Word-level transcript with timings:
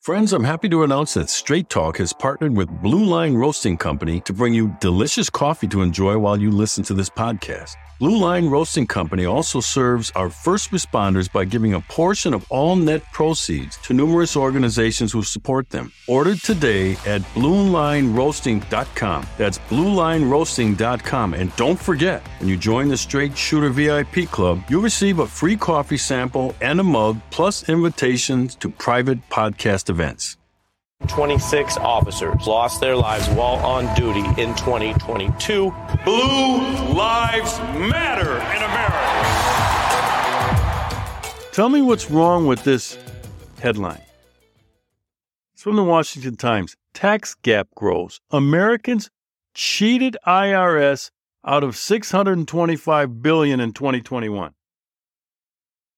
Friends, 0.00 0.32
I'm 0.32 0.44
happy 0.44 0.70
to 0.70 0.82
announce 0.82 1.12
that 1.12 1.28
Straight 1.28 1.68
Talk 1.68 1.98
has 1.98 2.14
partnered 2.14 2.56
with 2.56 2.70
Blue 2.80 3.04
Line 3.04 3.34
Roasting 3.34 3.76
Company 3.76 4.20
to 4.20 4.32
bring 4.32 4.54
you 4.54 4.74
delicious 4.80 5.28
coffee 5.28 5.68
to 5.68 5.82
enjoy 5.82 6.16
while 6.16 6.40
you 6.40 6.50
listen 6.50 6.82
to 6.84 6.94
this 6.94 7.10
podcast. 7.10 7.74
Blue 8.00 8.16
Line 8.16 8.46
Roasting 8.48 8.86
Company 8.86 9.26
also 9.26 9.60
serves 9.60 10.10
our 10.12 10.30
first 10.30 10.70
responders 10.70 11.30
by 11.30 11.44
giving 11.44 11.74
a 11.74 11.80
portion 11.80 12.32
of 12.32 12.46
all 12.50 12.74
net 12.74 13.02
proceeds 13.12 13.76
to 13.82 13.92
numerous 13.92 14.38
organizations 14.38 15.12
who 15.12 15.22
support 15.22 15.68
them. 15.68 15.92
Order 16.08 16.34
today 16.36 16.92
at 17.04 17.20
bluelineroasting.com. 17.34 19.26
That's 19.36 19.58
bluelineroasting.com. 19.58 21.34
And 21.34 21.54
don't 21.56 21.78
forget, 21.78 22.26
when 22.38 22.48
you 22.48 22.56
join 22.56 22.88
the 22.88 22.96
Straight 22.96 23.36
Shooter 23.36 23.68
VIP 23.68 24.30
Club, 24.30 24.62
you'll 24.70 24.80
receive 24.80 25.18
a 25.18 25.26
free 25.26 25.58
coffee 25.58 25.98
sample 25.98 26.54
and 26.62 26.80
a 26.80 26.82
mug, 26.84 27.20
plus 27.28 27.68
invitations 27.68 28.54
to 28.54 28.70
private 28.70 29.18
podcast 29.28 29.89
events. 29.90 30.38
26 31.08 31.76
officers 31.78 32.46
lost 32.46 32.80
their 32.80 32.96
lives 32.96 33.28
while 33.28 33.56
on 33.56 33.94
duty 33.94 34.20
in 34.40 34.54
2022. 34.54 35.74
Blue 36.04 36.58
Lives 36.94 37.58
Matter 37.78 38.36
in 38.56 38.62
America. 38.62 39.40
Tell 41.52 41.68
me 41.68 41.82
what's 41.82 42.10
wrong 42.10 42.46
with 42.46 42.64
this 42.64 42.96
headline. 43.60 44.02
It's 45.54 45.62
from 45.62 45.76
the 45.76 45.84
Washington 45.84 46.36
Times. 46.36 46.76
Tax 46.94 47.34
gap 47.34 47.68
grows. 47.74 48.20
Americans 48.30 49.10
cheated 49.54 50.16
IRS 50.26 51.10
out 51.44 51.64
of 51.64 51.76
625 51.76 53.22
billion 53.22 53.60
in 53.60 53.72
2021. 53.72 54.52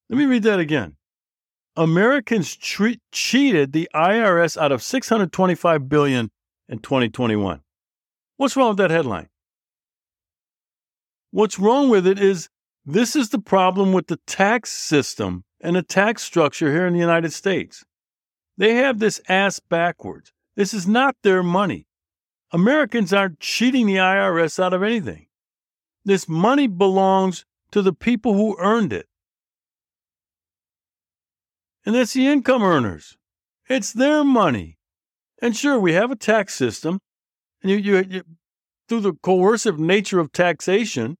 Let 0.08 0.16
me 0.18 0.26
read 0.26 0.42
that 0.44 0.60
again. 0.60 0.96
Americans 1.76 2.54
cheated 2.54 3.72
the 3.72 3.88
IRS 3.94 4.60
out 4.60 4.72
of 4.72 4.82
625 4.82 5.88
billion 5.88 6.30
in 6.68 6.78
2021. 6.78 7.60
What's 8.36 8.56
wrong 8.56 8.68
with 8.70 8.78
that 8.78 8.90
headline? 8.90 9.28
What's 11.30 11.58
wrong 11.58 11.88
with 11.88 12.06
it 12.06 12.18
is 12.18 12.50
this 12.84 13.16
is 13.16 13.30
the 13.30 13.38
problem 13.38 13.92
with 13.92 14.08
the 14.08 14.18
tax 14.26 14.70
system 14.70 15.44
and 15.62 15.76
the 15.76 15.82
tax 15.82 16.22
structure 16.22 16.70
here 16.70 16.86
in 16.86 16.92
the 16.92 16.98
United 16.98 17.32
States. 17.32 17.84
They 18.58 18.74
have 18.74 18.98
this 18.98 19.20
ass 19.28 19.58
backwards. 19.60 20.32
This 20.56 20.74
is 20.74 20.86
not 20.86 21.16
their 21.22 21.42
money. 21.42 21.86
Americans 22.50 23.14
aren't 23.14 23.40
cheating 23.40 23.86
the 23.86 23.96
IRS 23.96 24.62
out 24.62 24.74
of 24.74 24.82
anything. 24.82 25.26
This 26.04 26.28
money 26.28 26.66
belongs 26.66 27.46
to 27.70 27.80
the 27.80 27.94
people 27.94 28.34
who 28.34 28.58
earned 28.58 28.92
it 28.92 29.06
and 31.84 31.94
that's 31.94 32.12
the 32.12 32.26
income 32.26 32.62
earners. 32.62 33.16
It's 33.68 33.92
their 33.92 34.24
money. 34.24 34.78
And 35.40 35.56
sure, 35.56 35.78
we 35.78 35.92
have 35.94 36.10
a 36.10 36.16
tax 36.16 36.54
system, 36.54 37.00
and 37.62 37.70
you, 37.70 37.76
you, 37.78 38.04
you, 38.08 38.22
through 38.88 39.00
the 39.00 39.14
coercive 39.14 39.78
nature 39.78 40.20
of 40.20 40.32
taxation, 40.32 41.16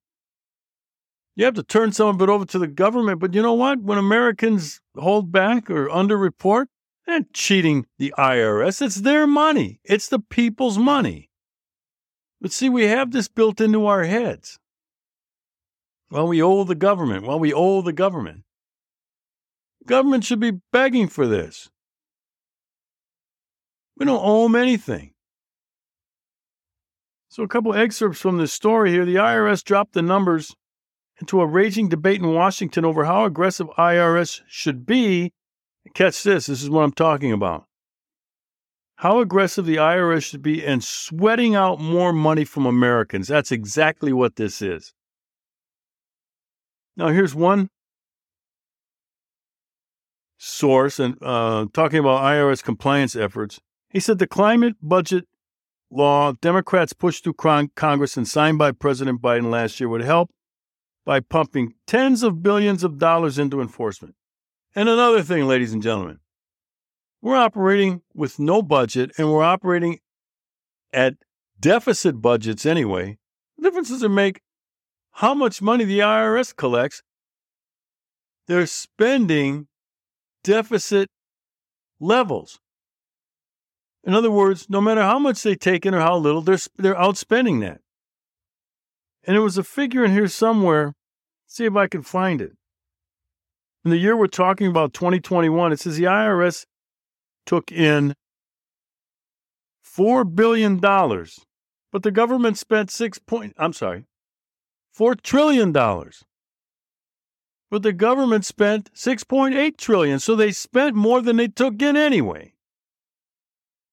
you 1.34 1.44
have 1.44 1.54
to 1.54 1.62
turn 1.62 1.92
some 1.92 2.08
of 2.08 2.20
it 2.20 2.28
over 2.28 2.44
to 2.44 2.58
the 2.58 2.66
government. 2.66 3.20
But 3.20 3.34
you 3.34 3.42
know 3.42 3.54
what? 3.54 3.80
When 3.80 3.98
Americans 3.98 4.80
hold 4.96 5.32
back 5.32 5.70
or 5.70 5.88
underreport, 5.88 6.66
they're 7.06 7.24
cheating 7.32 7.86
the 7.98 8.14
IRS. 8.18 8.82
It's 8.82 8.96
their 8.96 9.26
money. 9.26 9.80
It's 9.84 10.08
the 10.08 10.18
people's 10.18 10.78
money. 10.78 11.30
But 12.40 12.52
see, 12.52 12.68
we 12.68 12.84
have 12.84 13.12
this 13.12 13.28
built 13.28 13.60
into 13.60 13.86
our 13.86 14.04
heads. 14.04 14.58
Well, 16.10 16.28
we 16.28 16.42
owe 16.42 16.64
the 16.64 16.74
government. 16.74 17.26
Well, 17.26 17.38
we 17.38 17.52
owe 17.52 17.80
the 17.80 17.92
government. 17.92 18.42
Government 19.86 20.24
should 20.24 20.40
be 20.40 20.52
begging 20.72 21.08
for 21.08 21.26
this. 21.26 21.70
We 23.96 24.06
don't 24.06 24.22
owe 24.22 24.44
them 24.44 24.56
anything. 24.56 25.12
So, 27.28 27.42
a 27.42 27.48
couple 27.48 27.74
excerpts 27.74 28.20
from 28.20 28.36
this 28.36 28.52
story 28.52 28.90
here. 28.90 29.04
The 29.04 29.16
IRS 29.16 29.64
dropped 29.64 29.94
the 29.94 30.02
numbers 30.02 30.54
into 31.20 31.40
a 31.40 31.46
raging 31.46 31.88
debate 31.88 32.20
in 32.20 32.34
Washington 32.34 32.84
over 32.84 33.04
how 33.04 33.24
aggressive 33.24 33.68
IRS 33.78 34.42
should 34.46 34.84
be. 34.84 35.32
Catch 35.94 36.22
this, 36.22 36.46
this 36.46 36.62
is 36.62 36.70
what 36.70 36.82
I'm 36.82 36.92
talking 36.92 37.32
about. 37.32 37.64
How 38.96 39.20
aggressive 39.20 39.66
the 39.66 39.76
IRS 39.76 40.24
should 40.24 40.42
be 40.42 40.64
in 40.64 40.80
sweating 40.80 41.54
out 41.54 41.80
more 41.80 42.12
money 42.12 42.44
from 42.44 42.66
Americans. 42.66 43.28
That's 43.28 43.50
exactly 43.50 44.12
what 44.12 44.36
this 44.36 44.62
is. 44.62 44.92
Now, 46.96 47.08
here's 47.08 47.34
one 47.34 47.68
source 50.44 50.98
and 50.98 51.16
uh, 51.22 51.66
talking 51.72 52.00
about 52.00 52.20
IRS 52.22 52.64
compliance 52.64 53.14
efforts. 53.14 53.60
He 53.88 54.00
said 54.00 54.18
the 54.18 54.26
climate 54.26 54.74
budget 54.82 55.26
law 55.88 56.32
Democrats 56.32 56.92
pushed 56.92 57.22
through 57.22 57.34
Congress 57.34 58.16
and 58.16 58.26
signed 58.26 58.58
by 58.58 58.72
President 58.72 59.22
Biden 59.22 59.50
last 59.50 59.78
year 59.78 59.88
would 59.88 60.02
help 60.02 60.30
by 61.04 61.20
pumping 61.20 61.74
tens 61.86 62.24
of 62.24 62.42
billions 62.42 62.82
of 62.82 62.98
dollars 62.98 63.38
into 63.38 63.60
enforcement. 63.60 64.16
And 64.74 64.88
another 64.88 65.22
thing, 65.22 65.46
ladies 65.46 65.72
and 65.72 65.82
gentlemen, 65.82 66.18
we're 67.20 67.36
operating 67.36 68.02
with 68.12 68.40
no 68.40 68.62
budget 68.62 69.12
and 69.18 69.30
we're 69.30 69.44
operating 69.44 70.00
at 70.92 71.14
deficit 71.60 72.20
budgets 72.20 72.66
anyway. 72.66 73.18
The 73.58 73.62
differences 73.62 74.02
are 74.02 74.08
make 74.08 74.40
how 75.12 75.34
much 75.34 75.62
money 75.62 75.84
the 75.84 76.00
IRS 76.00 76.56
collects. 76.56 77.02
They're 78.48 78.66
spending 78.66 79.68
deficit 80.44 81.08
levels. 82.00 82.58
In 84.04 84.14
other 84.14 84.30
words, 84.30 84.68
no 84.68 84.80
matter 84.80 85.02
how 85.02 85.18
much 85.18 85.42
they 85.42 85.54
take 85.54 85.86
in 85.86 85.94
or 85.94 86.00
how 86.00 86.16
little, 86.16 86.42
they're, 86.42 86.58
they're 86.76 86.94
outspending 86.94 87.60
that. 87.60 87.80
And 89.24 89.34
there 89.34 89.42
was 89.42 89.58
a 89.58 89.64
figure 89.64 90.04
in 90.04 90.12
here 90.12 90.26
somewhere. 90.26 90.94
See 91.46 91.64
if 91.64 91.76
I 91.76 91.86
can 91.86 92.02
find 92.02 92.40
it. 92.40 92.52
In 93.84 93.90
the 93.90 93.98
year 93.98 94.16
we're 94.16 94.26
talking 94.26 94.66
about, 94.66 94.92
2021, 94.94 95.72
it 95.72 95.80
says 95.80 95.96
the 95.96 96.04
IRS 96.04 96.66
took 97.46 97.70
in 97.70 98.14
$4 99.84 100.34
billion, 100.34 100.78
but 100.78 102.02
the 102.02 102.10
government 102.10 102.58
spent 102.58 102.90
six 102.90 103.18
point, 103.18 103.54
I'm 103.58 103.72
sorry, 103.72 104.04
$4 104.98 105.20
trillion 105.20 105.72
but 107.72 107.82
the 107.82 107.92
government 107.94 108.44
spent 108.44 108.92
6.8 108.92 109.78
trillion, 109.78 110.18
so 110.18 110.36
they 110.36 110.52
spent 110.52 110.94
more 110.94 111.22
than 111.22 111.38
they 111.38 111.48
took 111.48 111.80
in 111.80 111.96
anyway. 111.96 112.52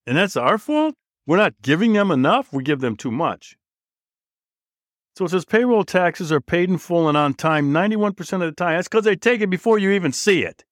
And 0.05 0.17
that's 0.17 0.35
our 0.35 0.57
fault? 0.57 0.95
We're 1.25 1.37
not 1.37 1.61
giving 1.61 1.93
them 1.93 2.11
enough, 2.11 2.51
we 2.51 2.61
give 2.61 2.81
them 2.81 2.97
too 2.97 3.09
much. 3.09 3.55
So 5.15 5.23
it 5.23 5.29
says 5.29 5.45
payroll 5.45 5.85
taxes 5.85 6.29
are 6.29 6.41
paid 6.41 6.69
in 6.69 6.77
full 6.77 7.07
and 7.07 7.17
on 7.17 7.35
time 7.35 7.71
91% 7.71 8.17
of 8.33 8.39
the 8.41 8.51
time. 8.51 8.75
That's 8.75 8.89
because 8.89 9.05
they 9.05 9.15
take 9.15 9.39
it 9.39 9.49
before 9.49 9.79
you 9.79 9.91
even 9.91 10.11
see 10.11 10.43
it. 10.43 10.65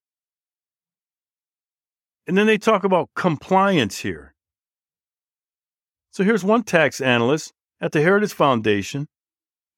And 2.27 2.37
then 2.37 2.45
they 2.45 2.57
talk 2.57 2.83
about 2.83 3.11
compliance 3.15 3.99
here. 3.99 4.33
So 6.11 6.25
here's 6.25 6.43
one 6.43 6.63
tax 6.63 6.99
analyst 6.99 7.53
at 7.79 7.93
the 7.93 8.01
Heritage 8.01 8.33
Foundation 8.33 9.07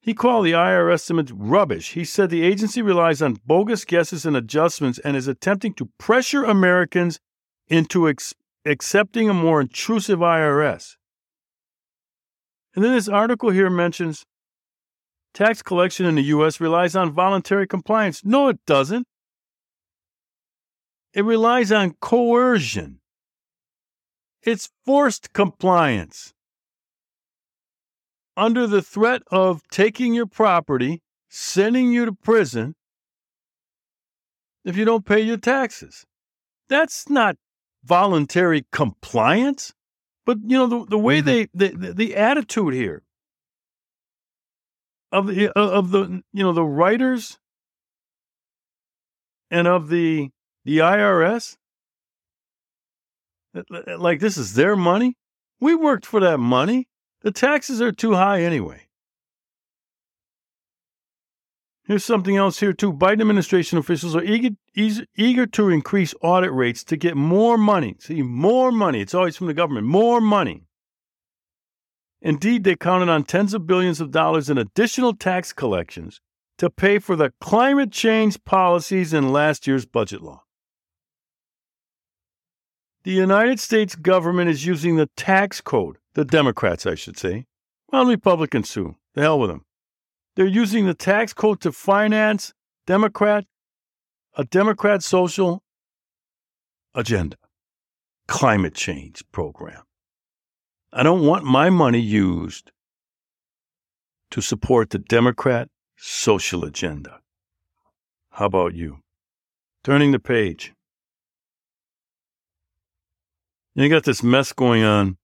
he 0.01 0.13
called 0.13 0.45
the 0.45 0.53
IRS 0.53 0.93
estimates 0.93 1.31
rubbish. 1.31 1.93
He 1.93 2.05
said 2.05 2.29
the 2.29 2.43
agency 2.43 2.81
relies 2.81 3.21
on 3.21 3.39
bogus 3.45 3.83
guesses 3.85 4.25
and 4.25 4.35
adjustments 4.35 4.99
and 4.99 5.17
is 5.17 5.27
attempting 5.27 5.73
to 5.75 5.89
pressure 5.97 6.43
Americans 6.43 7.19
into 7.67 8.07
ex- 8.07 8.33
accepting 8.65 9.29
a 9.29 9.33
more 9.33 9.59
intrusive 9.59 10.19
IRS. 10.19 10.95
And 12.73 12.83
then 12.83 12.93
this 12.93 13.09
article 13.09 13.49
here 13.49 13.69
mentions 13.69 14.25
tax 15.33 15.61
collection 15.61 16.05
in 16.05 16.15
the 16.15 16.23
U.S. 16.23 16.61
relies 16.61 16.95
on 16.95 17.11
voluntary 17.11 17.67
compliance. 17.67 18.23
No, 18.23 18.47
it 18.47 18.59
doesn't. 18.65 19.05
It 21.13 21.25
relies 21.25 21.71
on 21.71 21.95
coercion. 21.99 22.99
It's 24.43 24.69
forced 24.85 25.33
compliance 25.33 26.33
under 28.39 28.65
the 28.65 28.81
threat 28.81 29.21
of 29.31 29.61
taking 29.69 30.13
your 30.13 30.25
property, 30.25 31.01
sending 31.27 31.91
you 31.91 32.05
to 32.05 32.13
prison 32.13 32.75
if 34.63 34.77
you 34.77 34.85
don't 34.85 35.05
pay 35.05 35.19
your 35.19 35.37
taxes. 35.37 36.05
That's 36.69 37.09
not 37.09 37.35
voluntary 37.83 38.65
compliance. 38.71 39.73
But 40.25 40.37
you 40.43 40.57
know 40.57 40.67
the, 40.67 40.85
the 40.85 40.97
way 40.97 41.21
mm-hmm. 41.21 41.47
they 41.55 41.71
the, 41.71 41.93
the 41.93 42.15
attitude 42.15 42.73
here 42.73 43.03
of 45.11 45.27
the 45.27 45.49
of 45.57 45.91
the 45.91 46.21
you 46.31 46.43
know 46.43 46.53
the 46.53 46.63
writers 46.63 47.39
and 49.49 49.67
of 49.67 49.89
the 49.89 50.29
the 50.65 50.79
IRS 50.79 51.57
like 53.97 54.19
this 54.19 54.37
is 54.37 54.53
their 54.53 54.75
money. 54.75 55.15
We 55.59 55.73
worked 55.75 56.05
for 56.05 56.19
that 56.19 56.37
money. 56.37 56.88
The 57.21 57.31
taxes 57.31 57.81
are 57.81 57.91
too 57.91 58.13
high 58.13 58.41
anyway. 58.41 58.87
Here's 61.85 62.05
something 62.05 62.37
else 62.37 62.59
here, 62.59 62.71
too. 62.71 62.93
Biden 62.93 63.21
administration 63.21 63.79
officials 63.79 64.15
are 64.15 64.23
eager, 64.23 64.55
eager 64.75 65.47
to 65.47 65.69
increase 65.69 66.13
audit 66.21 66.53
rates 66.53 66.83
to 66.83 66.95
get 66.95 67.17
more 67.17 67.57
money. 67.57 67.95
See, 67.99 68.21
more 68.21 68.71
money. 68.71 69.01
It's 69.01 69.15
always 69.15 69.35
from 69.35 69.47
the 69.47 69.55
government. 69.55 69.87
More 69.87 70.21
money. 70.21 70.67
Indeed, 72.21 72.63
they 72.63 72.75
counted 72.75 73.09
on 73.09 73.23
tens 73.23 73.53
of 73.53 73.65
billions 73.65 73.99
of 73.99 74.11
dollars 74.11 74.49
in 74.49 74.57
additional 74.57 75.15
tax 75.15 75.51
collections 75.51 76.21
to 76.59 76.69
pay 76.69 76.99
for 76.99 77.15
the 77.15 77.33
climate 77.41 77.91
change 77.91 78.43
policies 78.43 79.13
in 79.13 79.31
last 79.31 79.65
year's 79.65 79.85
budget 79.85 80.21
law. 80.21 80.43
The 83.03 83.11
United 83.11 83.59
States 83.59 83.95
government 83.95 84.49
is 84.49 84.65
using 84.65 84.97
the 84.97 85.09
tax 85.15 85.61
code, 85.61 85.97
the 86.19 86.25
Democrats, 86.25 86.85
I 86.85 86.95
should 86.95 87.17
say. 87.17 87.45
Well, 87.93 88.05
Republicans 88.05 88.69
too. 88.69 88.97
The 89.13 89.21
hell 89.21 89.39
with 89.39 89.49
them. 89.49 89.63
They're 90.35 90.45
using 90.45 90.85
the 90.85 90.93
tax 90.93 91.33
code 91.33 91.61
to 91.61 91.71
finance 91.71 92.53
Democrat, 92.85 93.45
a 94.35 94.43
Democrat 94.43 95.01
social 95.01 95.63
agenda, 96.93 97.37
climate 98.27 98.73
change 98.73 99.23
program. 99.31 99.83
I 100.91 101.03
don't 101.03 101.25
want 101.25 101.45
my 101.45 101.69
money 101.69 102.01
used 102.01 102.73
to 104.31 104.41
support 104.41 104.89
the 104.89 104.99
Democrat 104.99 105.69
social 105.95 106.65
agenda. 106.65 107.21
How 108.31 108.47
about 108.47 108.73
you? 108.73 108.99
Turning 109.85 110.11
the 110.11 110.19
page. 110.19 110.73
You 113.73 113.87
got 113.87 114.03
this 114.03 114.21
mess 114.21 114.51
going 114.51 114.83
on 114.83 115.18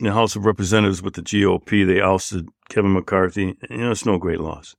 in 0.00 0.06
the 0.06 0.12
House 0.12 0.34
of 0.34 0.46
Representatives 0.46 1.02
with 1.02 1.14
the 1.14 1.22
GOP. 1.22 1.86
They 1.86 2.00
ousted 2.00 2.48
Kevin 2.68 2.94
McCarthy. 2.94 3.56
You 3.68 3.76
know, 3.76 3.90
it's 3.90 4.06
no 4.06 4.18
great 4.18 4.40
loss. 4.40 4.74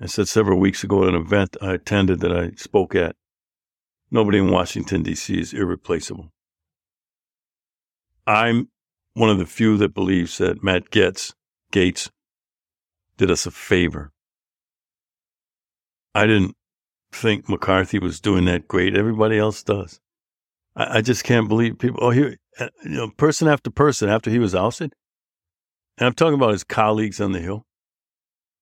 I 0.00 0.06
said 0.06 0.26
several 0.28 0.58
weeks 0.58 0.82
ago 0.82 1.04
at 1.04 1.14
an 1.14 1.20
event 1.20 1.56
I 1.62 1.74
attended 1.74 2.20
that 2.20 2.32
I 2.32 2.50
spoke 2.56 2.96
at, 2.96 3.14
nobody 4.10 4.38
in 4.38 4.50
Washington, 4.50 5.04
D.C. 5.04 5.38
is 5.38 5.54
irreplaceable. 5.54 6.32
I'm 8.26 8.68
one 9.14 9.30
of 9.30 9.38
the 9.38 9.46
few 9.46 9.76
that 9.78 9.94
believes 9.94 10.38
that 10.38 10.64
Matt 10.64 10.90
Gaetz 10.90 11.34
did 11.70 13.30
us 13.30 13.46
a 13.46 13.52
favor. 13.52 14.10
I 16.14 16.26
didn't 16.26 16.56
think 17.12 17.48
McCarthy 17.48 18.00
was 18.00 18.20
doing 18.20 18.46
that 18.46 18.66
great. 18.66 18.96
Everybody 18.96 19.38
else 19.38 19.62
does. 19.62 20.00
I, 20.76 20.98
I 20.98 21.00
just 21.00 21.24
can't 21.24 21.48
believe 21.48 21.78
people. 21.78 22.00
Oh, 22.02 22.10
here, 22.10 22.36
uh, 22.58 22.68
you 22.84 22.90
know, 22.90 23.10
person 23.10 23.48
after 23.48 23.70
person 23.70 24.08
after 24.08 24.30
he 24.30 24.38
was 24.38 24.54
ousted. 24.54 24.94
And 25.98 26.06
I'm 26.06 26.14
talking 26.14 26.34
about 26.34 26.52
his 26.52 26.64
colleagues 26.64 27.20
on 27.20 27.32
the 27.32 27.40
Hill 27.40 27.64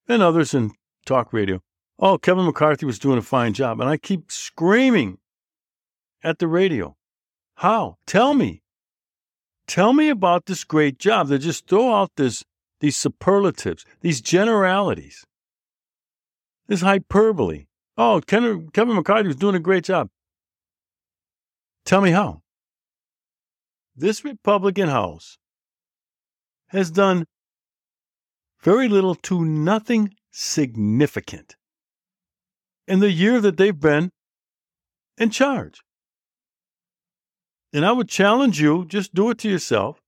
and 0.08 0.22
others 0.22 0.54
in 0.54 0.72
talk 1.06 1.32
radio. 1.32 1.60
Oh, 1.98 2.18
Kevin 2.18 2.46
McCarthy 2.46 2.86
was 2.86 2.98
doing 2.98 3.18
a 3.18 3.22
fine 3.22 3.52
job. 3.52 3.80
And 3.80 3.88
I 3.88 3.96
keep 3.96 4.32
screaming 4.32 5.18
at 6.22 6.38
the 6.38 6.48
radio. 6.48 6.96
How? 7.56 7.98
Tell 8.06 8.34
me. 8.34 8.62
Tell 9.66 9.92
me 9.92 10.08
about 10.08 10.46
this 10.46 10.64
great 10.64 10.98
job. 10.98 11.28
They 11.28 11.38
just 11.38 11.68
throw 11.68 11.94
out 11.94 12.10
this, 12.16 12.42
these 12.80 12.96
superlatives, 12.96 13.84
these 14.00 14.20
generalities, 14.20 15.24
this 16.66 16.80
hyperbole. 16.80 17.66
Oh, 17.96 18.20
Kevin, 18.26 18.70
Kevin 18.70 18.96
McCarthy 18.96 19.28
was 19.28 19.36
doing 19.36 19.54
a 19.54 19.60
great 19.60 19.84
job. 19.84 20.08
Tell 21.90 22.00
me 22.00 22.12
how. 22.12 22.42
This 23.96 24.25
Republican 24.25 24.88
House 24.88 25.38
has 26.69 26.88
done 26.88 27.25
very 28.62 28.87
little 28.87 29.16
to 29.16 29.44
nothing 29.44 30.14
significant 30.31 31.56
in 32.87 33.00
the 33.00 33.10
year 33.10 33.40
that 33.40 33.56
they've 33.56 33.81
been 33.81 34.12
in 35.19 35.31
charge. 35.31 35.81
And 37.72 37.84
I 37.84 37.90
would 37.90 38.08
challenge 38.08 38.60
you, 38.60 38.87
just 38.87 39.12
do 39.12 39.28
it 39.31 39.38
to 39.38 39.50
yourself, 39.50 40.00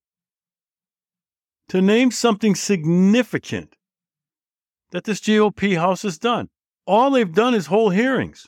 to 1.69 1.83
name 1.83 2.13
something 2.13 2.55
significant 2.55 3.75
that 4.93 5.03
this 5.03 5.21
GOP 5.21 5.77
House 5.77 6.03
has 6.03 6.17
done. 6.17 6.49
All 6.87 7.11
they've 7.11 7.35
done 7.35 7.55
is 7.55 7.67
hold 7.67 7.93
hearings. 7.93 8.47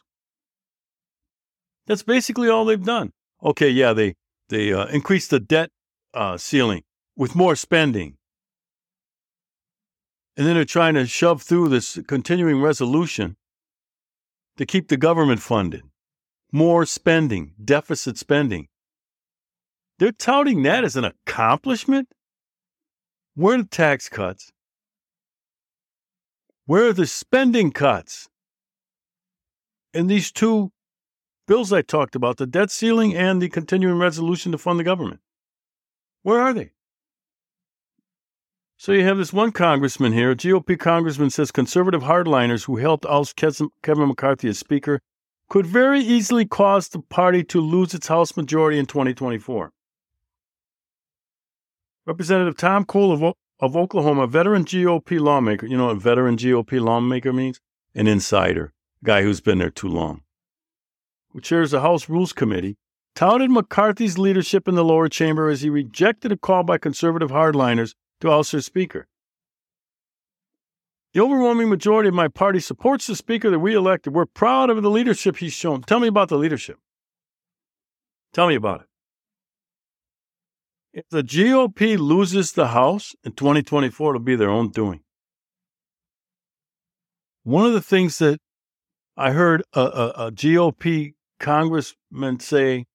That's 1.88 2.04
basically 2.04 2.48
all 2.48 2.64
they've 2.64 2.80
done. 2.80 3.10
Okay, 3.44 3.68
yeah, 3.68 3.92
they 3.92 4.14
they 4.48 4.72
uh, 4.72 4.86
increased 4.86 5.30
the 5.30 5.40
debt 5.40 5.70
uh, 6.14 6.36
ceiling 6.36 6.82
with 7.16 7.34
more 7.34 7.56
spending. 7.56 8.16
And 10.36 10.46
then 10.46 10.54
they're 10.54 10.64
trying 10.64 10.94
to 10.94 11.06
shove 11.06 11.42
through 11.42 11.68
this 11.68 11.98
continuing 12.08 12.60
resolution 12.60 13.36
to 14.56 14.66
keep 14.66 14.88
the 14.88 14.96
government 14.96 15.40
funded. 15.40 15.82
More 16.52 16.86
spending, 16.86 17.54
deficit 17.62 18.18
spending. 18.18 18.68
They're 19.98 20.12
touting 20.12 20.62
that 20.64 20.84
as 20.84 20.96
an 20.96 21.04
accomplishment? 21.04 22.08
Where 23.34 23.56
are 23.56 23.62
the 23.62 23.68
tax 23.68 24.08
cuts? 24.08 24.52
Where 26.66 26.88
are 26.88 26.92
the 26.92 27.06
spending 27.06 27.70
cuts? 27.70 28.28
And 29.92 30.08
these 30.08 30.32
two 30.32 30.72
bills 31.46 31.72
I 31.72 31.82
talked 31.82 32.14
about, 32.14 32.36
the 32.36 32.46
debt 32.46 32.70
ceiling 32.70 33.14
and 33.14 33.40
the 33.40 33.48
continuing 33.48 33.98
resolution 33.98 34.52
to 34.52 34.58
fund 34.58 34.78
the 34.78 34.84
government. 34.84 35.20
Where 36.22 36.40
are 36.40 36.52
they? 36.52 36.70
So 38.76 38.92
you 38.92 39.04
have 39.04 39.18
this 39.18 39.32
one 39.32 39.52
congressman 39.52 40.12
here, 40.12 40.32
a 40.32 40.36
GOP 40.36 40.78
congressman 40.78 41.30
says 41.30 41.50
conservative 41.50 42.02
hardliners 42.02 42.64
who 42.64 42.76
helped 42.76 43.06
oust 43.06 43.36
Kevin 43.36 44.08
McCarthy 44.08 44.48
as 44.48 44.58
Speaker 44.58 45.00
could 45.48 45.66
very 45.66 46.00
easily 46.00 46.44
cause 46.44 46.88
the 46.88 46.98
party 46.98 47.44
to 47.44 47.60
lose 47.60 47.94
its 47.94 48.08
House 48.08 48.36
majority 48.36 48.78
in 48.78 48.86
2024. 48.86 49.70
Representative 52.06 52.56
Tom 52.56 52.84
Cole 52.84 53.12
of, 53.12 53.34
of 53.60 53.76
Oklahoma, 53.76 54.22
a 54.22 54.26
veteran 54.26 54.64
GOP 54.64 55.20
lawmaker, 55.20 55.66
you 55.66 55.76
know 55.76 55.86
what 55.86 55.96
a 55.96 56.00
veteran 56.00 56.36
GOP 56.36 56.80
lawmaker 56.80 57.32
means? 57.32 57.60
An 57.94 58.06
insider, 58.06 58.72
a 59.02 59.06
guy 59.06 59.22
who's 59.22 59.40
been 59.40 59.58
there 59.58 59.70
too 59.70 59.88
long 59.88 60.23
who 61.34 61.40
chairs 61.40 61.72
the 61.72 61.80
House 61.80 62.08
Rules 62.08 62.32
Committee, 62.32 62.78
touted 63.14 63.50
McCarthy's 63.50 64.16
leadership 64.16 64.66
in 64.68 64.76
the 64.76 64.84
lower 64.84 65.08
chamber 65.08 65.48
as 65.48 65.62
he 65.62 65.68
rejected 65.68 66.32
a 66.32 66.36
call 66.36 66.62
by 66.62 66.78
conservative 66.78 67.30
hardliners 67.30 67.94
to 68.20 68.30
oust 68.30 68.52
their 68.52 68.60
speaker. 68.60 69.08
The 71.12 71.20
overwhelming 71.20 71.68
majority 71.68 72.08
of 72.08 72.14
my 72.14 72.28
party 72.28 72.60
supports 72.60 73.06
the 73.06 73.16
speaker 73.16 73.50
that 73.50 73.58
we 73.58 73.74
elected. 73.74 74.14
We're 74.14 74.26
proud 74.26 74.70
of 74.70 74.82
the 74.82 74.90
leadership 74.90 75.36
he's 75.36 75.52
shown. 75.52 75.82
Tell 75.82 76.00
me 76.00 76.08
about 76.08 76.28
the 76.28 76.38
leadership. 76.38 76.78
Tell 78.32 78.48
me 78.48 78.54
about 78.54 78.80
it. 78.80 78.86
If 80.92 81.08
the 81.08 81.22
GOP 81.22 81.98
loses 81.98 82.52
the 82.52 82.68
House 82.68 83.14
in 83.24 83.32
2024, 83.32 84.14
it'll 84.14 84.24
be 84.24 84.36
their 84.36 84.50
own 84.50 84.70
doing. 84.70 85.00
One 87.42 87.66
of 87.66 87.72
the 87.72 87.82
things 87.82 88.18
that 88.18 88.40
I 89.16 89.32
heard 89.32 89.62
a, 89.72 89.80
a, 89.80 90.08
a 90.26 90.32
GOP 90.32 91.14
congressmen 91.44 92.40
say, 92.40 92.86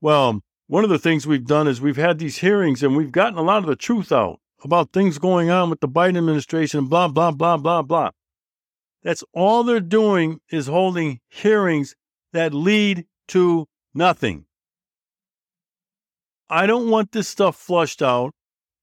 well, 0.00 0.40
one 0.68 0.84
of 0.84 0.90
the 0.90 1.00
things 1.00 1.26
we've 1.26 1.46
done 1.46 1.66
is 1.66 1.80
we've 1.80 1.96
had 1.96 2.18
these 2.18 2.38
hearings 2.38 2.82
and 2.82 2.96
we've 2.96 3.10
gotten 3.10 3.38
a 3.38 3.42
lot 3.42 3.58
of 3.58 3.66
the 3.66 3.74
truth 3.74 4.12
out 4.12 4.38
about 4.62 4.92
things 4.92 5.18
going 5.18 5.50
on 5.50 5.68
with 5.68 5.80
the 5.80 5.88
Biden 5.88 6.16
administration, 6.16 6.86
blah, 6.86 7.08
blah, 7.08 7.32
blah, 7.32 7.56
blah, 7.56 7.82
blah. 7.82 8.10
That's 9.02 9.24
all 9.34 9.64
they're 9.64 9.80
doing 9.80 10.40
is 10.48 10.68
holding 10.68 11.20
hearings 11.28 11.96
that 12.32 12.54
lead 12.54 13.06
to 13.28 13.66
nothing. 13.92 14.46
I 16.48 16.66
don't 16.66 16.88
want 16.88 17.10
this 17.10 17.28
stuff 17.28 17.56
flushed 17.56 18.00
out. 18.00 18.32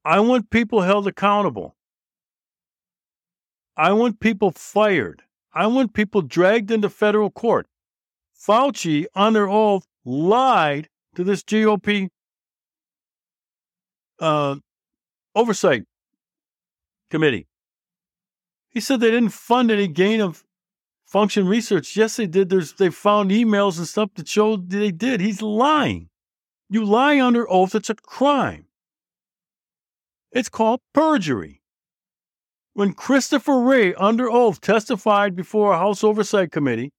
I 0.03 0.19
want 0.19 0.49
people 0.49 0.81
held 0.81 1.07
accountable. 1.07 1.77
I 3.77 3.93
want 3.93 4.19
people 4.19 4.51
fired. 4.51 5.23
I 5.53 5.67
want 5.67 5.93
people 5.93 6.21
dragged 6.21 6.69
into 6.69 6.89
federal 6.89 7.31
court. 7.31 7.67
Fauci, 8.45 9.05
under 9.15 9.49
oath, 9.49 9.85
lied 10.03 10.89
to 11.15 11.23
this 11.23 11.43
GOP 11.43 12.09
uh, 14.19 14.55
oversight 15.35 15.83
committee. 17.09 17.47
He 18.69 18.79
said 18.79 18.99
they 18.99 19.11
didn't 19.11 19.29
fund 19.29 19.71
any 19.71 19.87
gain 19.87 20.19
of 20.19 20.43
function 21.05 21.47
research. 21.47 21.95
Yes, 21.95 22.15
they 22.17 22.25
did. 22.25 22.49
There's 22.49 22.73
they 22.73 22.89
found 22.89 23.31
emails 23.31 23.77
and 23.77 23.87
stuff 23.87 24.09
that 24.15 24.27
showed 24.27 24.69
they 24.71 24.91
did. 24.91 25.21
He's 25.21 25.41
lying. 25.41 26.09
You 26.69 26.83
lie 26.83 27.21
under 27.21 27.49
oath, 27.49 27.75
it's 27.75 27.91
a 27.91 27.95
crime. 27.95 28.65
It's 30.31 30.49
called 30.49 30.81
perjury. 30.93 31.61
When 32.73 32.93
Christopher 32.93 33.59
Wray, 33.59 33.93
under 33.93 34.31
oath, 34.31 34.59
testified 34.59 35.35
before 35.35 35.73
a 35.73 35.77
House 35.77 36.03
Oversight 36.03 36.51
Committee 36.51 36.91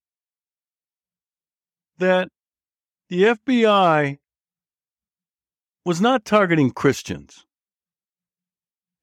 that 1.97 2.29
the 3.09 3.23
FBI 3.23 4.17
was 5.85 6.01
not 6.01 6.25
targeting 6.25 6.71
Christians. 6.71 7.45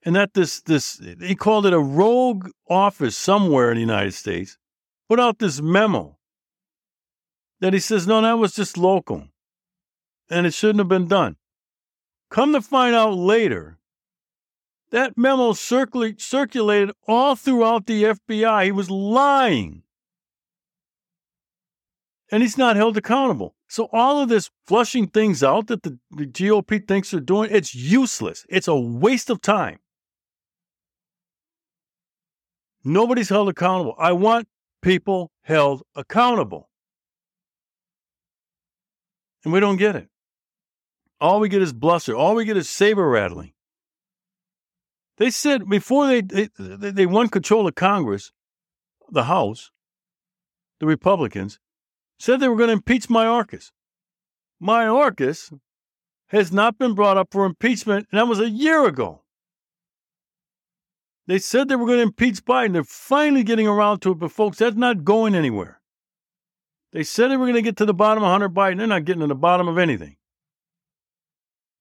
and 0.05 0.17
that 0.17 0.35
this 0.35 0.61
this 0.63 1.01
he 1.21 1.37
called 1.37 1.65
it 1.65 1.73
a 1.73 1.79
rogue 1.79 2.49
office 2.69 3.17
somewhere 3.17 3.71
in 3.71 3.77
the 3.77 3.81
United 3.81 4.13
States 4.13 4.59
put 5.09 5.21
out 5.21 5.39
this 5.39 5.61
memo 5.61 6.19
that 7.61 7.73
he 7.73 7.79
says 7.79 8.05
no 8.07 8.21
that 8.21 8.33
was 8.39 8.53
just 8.55 8.77
local 8.77 9.29
and 10.29 10.47
it 10.47 10.55
shouldn't 10.55 10.81
have 10.81 10.89
been 10.89 11.07
done. 11.07 11.37
Come 12.31 12.53
to 12.53 12.61
find 12.63 12.95
out 12.97 13.15
later 13.15 13.79
that 14.91 15.17
memo 15.17 15.53
circula- 15.53 16.21
circulated 16.21 16.91
all 17.07 17.37
throughout 17.37 17.87
the 17.87 18.03
FBI 18.03 18.65
he 18.65 18.73
was 18.73 18.91
lying 18.91 19.85
and 22.33 22.43
he's 22.43 22.59
not 22.59 22.75
held 22.75 22.97
accountable 22.97 23.55
so 23.69 23.89
all 23.93 24.21
of 24.21 24.29
this 24.29 24.51
flushing 24.67 25.07
things 25.07 25.45
out 25.45 25.69
that 25.69 25.85
the, 25.85 25.99
the 26.11 26.27
GOP 26.27 26.89
thinks 26.89 27.12
they're 27.12 27.21
doing 27.21 27.49
it's 27.53 27.75
useless 27.75 28.45
it's 28.49 28.67
a 28.67 28.75
waste 28.75 29.31
of 29.31 29.41
time 29.41 29.79
Nobody's 32.85 33.29
held 33.29 33.49
accountable. 33.49 33.95
I 33.99 34.12
want 34.12 34.49
people 34.81 35.31
held 35.43 35.83
accountable. 35.95 36.69
And 39.45 39.53
we 39.53 39.61
don't 39.61 39.77
get 39.77 39.97
it. 39.97 40.09
All 41.21 41.41
we 41.41 41.49
get 41.49 41.62
is 41.62 41.73
bluster. 41.73 42.15
All 42.17 42.35
we 42.35 42.45
get 42.45 42.57
is 42.57 42.69
saber 42.69 43.09
rattling. 43.09 43.53
They 45.19 45.31
said 45.31 45.69
before 45.69 46.07
they, 46.07 46.23
they, 46.23 46.49
they 46.59 47.07
won 47.07 47.29
control 47.29 47.69
of 47.69 47.75
Congress, 47.75 48.33
the 49.11 49.25
House, 49.25 49.71
the 50.81 50.87
Republicans, 50.87 51.61
said 52.23 52.38
they 52.38 52.47
were 52.47 52.57
going 52.57 52.69
to 52.69 52.75
impeach 52.75 53.09
Mayorkas. 53.09 53.73
Mayorkas 54.62 55.52
has 56.29 56.52
not 56.52 56.79
been 56.79 56.95
brought 56.95 57.17
up 57.17 57.33
for 57.33 57.45
impeachment, 57.45 58.07
and 58.12 58.19
that 58.21 58.29
was 58.29 58.38
a 58.38 58.49
year 58.49 58.87
ago. 58.87 59.23
They 61.26 61.41
said 61.41 61.67
they 61.67 61.75
were 61.75 61.87
going 61.87 61.99
to 61.99 62.05
impeach 62.05 62.45
Biden. 62.45 62.75
They're 62.75 62.85
finally 62.85 63.43
getting 63.43 63.67
around 63.67 64.02
to 64.02 64.12
it, 64.12 64.21
but 64.21 64.31
folks, 64.31 64.59
that's 64.59 64.76
not 64.76 65.02
going 65.02 65.35
anywhere. 65.35 65.81
They 66.93 67.02
said 67.02 67.29
they 67.29 67.37
were 67.37 67.47
going 67.47 67.57
to 67.57 67.62
get 67.62 67.76
to 67.79 67.87
the 67.87 67.93
bottom 67.93 68.23
of 68.23 68.31
Hunter 68.31 68.49
Biden. 68.49 68.79
They're 68.79 68.87
not 68.87 69.05
getting 69.05 69.23
to 69.23 69.26
the 69.26 69.35
bottom 69.35 69.67
of 69.67 69.76
anything. 69.76 70.17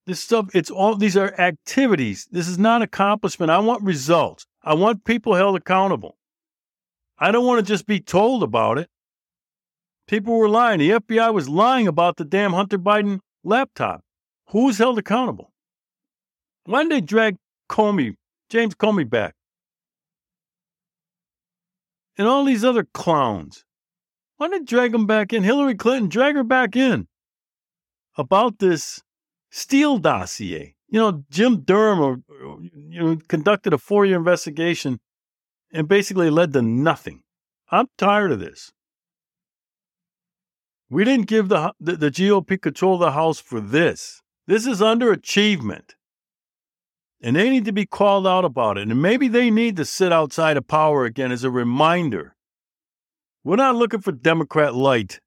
This 0.08 0.22
stuff, 0.22 0.48
it's 0.56 0.72
all, 0.72 0.96
these 0.96 1.18
are 1.18 1.40
activities. 1.40 2.28
This 2.32 2.48
is 2.48 2.58
not 2.58 2.82
accomplishment. 2.82 3.52
I 3.52 3.60
want 3.60 3.84
results. 3.84 4.48
I 4.64 4.74
want 4.74 5.06
people 5.06 5.36
held 5.36 5.56
accountable. 5.56 6.18
I 7.20 7.32
don't 7.32 7.46
want 7.46 7.64
to 7.64 7.72
just 7.72 7.86
be 7.86 8.00
told 8.00 8.42
about 8.42 8.80
it. 8.80 8.90
People 10.12 10.38
were 10.38 10.50
lying. 10.50 10.78
The 10.78 10.92
FBI 10.92 11.34
was 11.34 11.50
lying 11.50 11.88
about 11.88 12.18
the 12.18 12.26
damn 12.26 12.54
Hunter 12.54 12.78
Biden 12.78 13.22
laptop. 13.44 14.04
Who's 14.50 14.78
held 14.78 15.00
accountable? 15.00 15.52
Why 16.66 16.84
did 16.84 16.92
they 16.92 17.02
drag 17.02 17.38
Comey 17.70 18.16
James 18.52 18.76
Comey 18.76 19.10
back. 19.10 19.34
And 22.18 22.28
all 22.28 22.44
these 22.44 22.66
other 22.66 22.86
clowns. 22.94 23.64
Why 24.36 24.50
did 24.50 24.62
they 24.62 24.66
drag 24.66 24.92
them 24.92 25.08
back 25.08 25.32
in? 25.32 25.44
Hillary 25.44 25.76
Clinton, 25.76 26.10
drag 26.10 26.36
her 26.36 26.44
back 26.44 26.76
in 26.76 27.08
about 28.18 28.60
this 28.60 29.02
Steele 29.50 29.98
dossier. 29.98 30.76
You 30.90 31.00
know, 31.00 31.24
Jim 31.30 31.62
Durham 31.62 32.02
or, 32.02 32.18
you 32.90 33.00
know, 33.00 33.18
conducted 33.30 33.72
a 33.72 33.78
four 33.78 34.06
year 34.06 34.18
investigation 34.18 35.00
and 35.72 35.88
basically 35.88 36.30
led 36.30 36.52
to 36.52 36.62
nothing. 36.62 37.24
I'm 37.72 37.88
tired 37.98 38.34
of 38.34 38.42
this. 38.42 38.74
We 40.92 41.04
didn't 41.06 41.26
give 41.26 41.50
the, 41.50 41.74
the, 41.80 41.96
the 41.96 42.12
GOP 42.12 42.62
control 42.62 42.96
of 42.96 43.00
the 43.00 43.14
House 43.14 43.40
for 43.40 43.60
this. 43.60 44.22
This 44.46 44.68
is 44.68 44.80
underachievement 44.80 45.96
and 47.22 47.36
they 47.36 47.50
need 47.50 47.66
to 47.66 47.72
be 47.72 47.86
called 47.86 48.26
out 48.26 48.46
about 48.46 48.78
it. 48.78 48.88
And 48.88 49.02
maybe 49.02 49.28
they 49.28 49.52
need 49.52 49.78
to 49.78 49.86
sit 49.86 50.12
outside 50.12 50.58
of 50.58 50.68
power 50.68 51.06
again 51.06 51.32
as 51.32 51.44
a 51.44 51.52
reminder. 51.52 52.36
We're 53.44 53.58
not 53.58 53.76
looking 53.76 54.02
for 54.02 54.12
Democrat 54.12 54.74
light. 54.74 55.20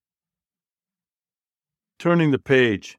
Turning 1.98 2.32
the 2.32 2.38
page. 2.38 2.98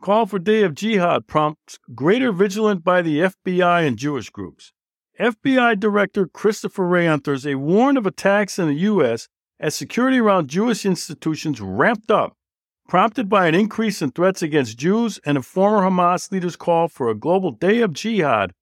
Call 0.00 0.26
for 0.26 0.38
day 0.38 0.62
of 0.62 0.74
jihad 0.74 1.26
prompts 1.26 1.78
greater 1.94 2.32
vigilance 2.32 2.80
by 2.82 3.02
the 3.02 3.20
FBI 3.20 3.86
and 3.86 3.98
Jewish 3.98 4.30
groups. 4.30 4.72
FBI 5.20 5.78
Director 5.80 6.26
Christopher 6.26 6.86
Wray 6.86 7.06
on 7.06 7.20
Thursday 7.20 7.54
warned 7.54 7.98
of 7.98 8.06
attacks 8.06 8.58
in 8.58 8.68
the 8.68 8.74
U.S. 8.74 9.28
as 9.58 9.74
security 9.74 10.18
around 10.18 10.48
Jewish 10.48 10.84
institutions 10.84 11.60
ramped 11.60 12.10
up 12.10 12.36
prompted 12.88 13.28
by 13.28 13.46
an 13.46 13.54
increase 13.54 14.00
in 14.00 14.10
threats 14.10 14.42
against 14.42 14.78
Jews 14.78 15.18
and 15.24 15.36
a 15.36 15.42
former 15.42 15.88
Hamas 15.88 16.30
leader's 16.30 16.56
call 16.56 16.88
for 16.88 17.08
a 17.08 17.14
global 17.14 17.50
day 17.50 17.80
of 17.80 17.92
jihad 17.92 18.52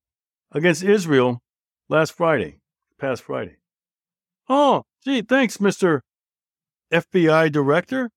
against 0.52 0.82
Israel 0.82 1.42
last 1.88 2.12
Friday, 2.12 2.58
past 2.98 3.22
Friday. 3.22 3.56
Oh, 4.48 4.84
gee, 5.04 5.22
thanks, 5.22 5.58
Mr. 5.58 6.00
FBI 6.92 7.50
Director. 7.52 8.10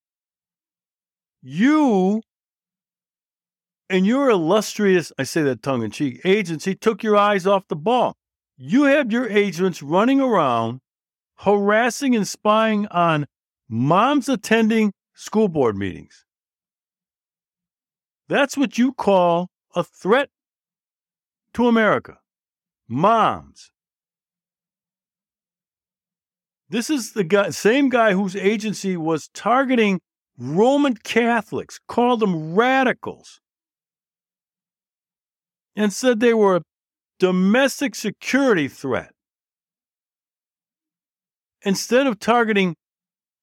You 1.41 2.21
and 3.89 4.05
your 4.05 4.29
illustrious, 4.29 5.11
I 5.17 5.23
say 5.23 5.43
that 5.43 5.63
tongue 5.63 5.83
in 5.83 5.91
cheek, 5.91 6.21
agency 6.25 6.75
took 6.75 7.03
your 7.03 7.15
eyes 7.15 7.47
off 7.47 7.67
the 7.67 7.75
ball. 7.75 8.15
You 8.57 8.83
had 8.83 9.11
your 9.11 9.29
agents 9.29 9.81
running 9.81 10.19
around 10.19 10.79
harassing 11.39 12.15
and 12.15 12.27
spying 12.27 12.87
on 12.87 13.25
moms 13.69 14.29
attending 14.29 14.93
school 15.13 15.47
board 15.47 15.75
meetings. 15.75 16.25
That's 18.27 18.57
what 18.57 18.77
you 18.77 18.93
call 18.93 19.49
a 19.75 19.83
threat 19.83 20.29
to 21.53 21.67
America. 21.67 22.17
Moms. 22.87 23.71
This 26.69 26.89
is 26.89 27.13
the 27.13 27.23
guy, 27.23 27.49
same 27.51 27.89
guy 27.89 28.13
whose 28.13 28.35
agency 28.35 28.97
was 28.97 29.29
targeting 29.33 30.01
Roman 30.37 30.95
Catholics, 30.95 31.79
called 31.87 32.19
them 32.19 32.53
radicals, 32.53 33.39
and 35.75 35.91
said 35.91 36.19
they 36.19 36.33
were 36.33 36.57
a 36.57 36.61
domestic 37.19 37.95
security 37.95 38.67
threat. 38.67 39.13
Instead 41.67 42.07
of 42.07 42.17
targeting 42.17 42.77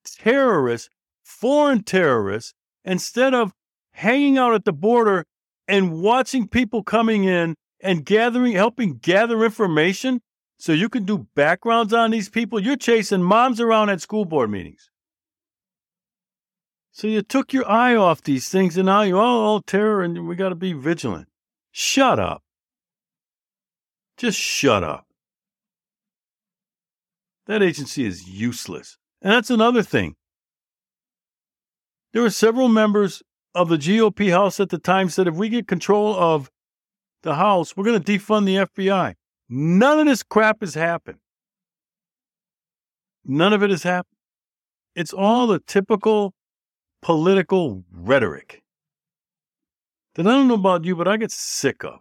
terrorists, 0.03 0.89
foreign 1.23 1.83
terrorists 1.83 2.55
instead 2.83 3.35
of 3.35 3.53
hanging 3.91 4.39
out 4.39 4.55
at 4.55 4.65
the 4.65 4.73
border 4.73 5.27
and 5.69 6.01
watching 6.01 6.49
people 6.49 6.83
coming 6.83 7.25
in 7.25 7.55
and 7.81 8.07
gathering, 8.07 8.53
helping 8.53 8.97
gather 8.97 9.45
information 9.45 10.23
so 10.59 10.73
you 10.73 10.89
can 10.89 11.05
do 11.05 11.27
backgrounds 11.35 11.93
on 11.93 12.13
these 12.13 12.31
people. 12.31 12.59
You're 12.59 12.77
chasing 12.77 13.23
moms 13.23 13.61
around 13.61 13.91
at 13.91 14.01
school 14.01 14.25
board 14.25 14.51
meetings. 14.51 14.89
So 16.93 17.07
you 17.07 17.21
took 17.21 17.53
your 17.53 17.71
eye 17.71 17.95
off 17.95 18.23
these 18.23 18.49
things 18.49 18.79
and 18.79 18.87
now 18.87 19.03
you're 19.03 19.21
all, 19.21 19.45
all 19.45 19.61
terror 19.61 20.03
and 20.03 20.27
we 20.27 20.35
got 20.35 20.49
to 20.49 20.55
be 20.55 20.73
vigilant. 20.73 21.29
Shut 21.73 22.19
up. 22.19 22.43
Just 24.17 24.39
shut 24.39 24.83
up. 24.83 25.04
That 27.47 27.63
agency 27.63 28.05
is 28.05 28.29
useless. 28.29 28.97
And 29.21 29.33
that's 29.33 29.51
another 29.51 29.83
thing. 29.83 30.17
There 32.13 32.23
were 32.23 32.31
several 32.31 32.69
members 32.69 33.23
of 33.55 33.69
the 33.69 33.77
GOP 33.77 34.31
House 34.31 34.61
at 34.61 34.71
the 34.71 34.79
time 34.79 35.09
said 35.09 35.27
if 35.27 35.35
we 35.35 35.49
get 35.49 35.69
control 35.69 36.15
of 36.15 36.51
the 37.23 37.35
House, 37.35 37.77
we're 37.77 37.85
going 37.85 38.03
to 38.03 38.13
defund 38.13 38.47
the 38.47 38.57
FBI. 38.57 39.15
None 39.49 40.01
of 40.01 40.07
this 40.07 40.23
crap 40.23 40.59
has 40.61 40.75
happened. 40.75 41.19
None 43.25 43.53
of 43.53 43.63
it 43.63 43.71
has 43.71 43.83
happened. 43.83 44.17
It's 44.95 45.13
all 45.13 45.47
the 45.47 45.59
typical 45.59 46.35
political 47.03 47.85
rhetoric 47.93 48.63
that 50.15 50.27
I 50.27 50.31
don't 50.31 50.49
know 50.49 50.55
about 50.55 50.85
you, 50.85 50.95
but 50.95 51.09
I 51.09 51.17
get 51.17 51.33
sick 51.33 51.85
of. 51.85 52.01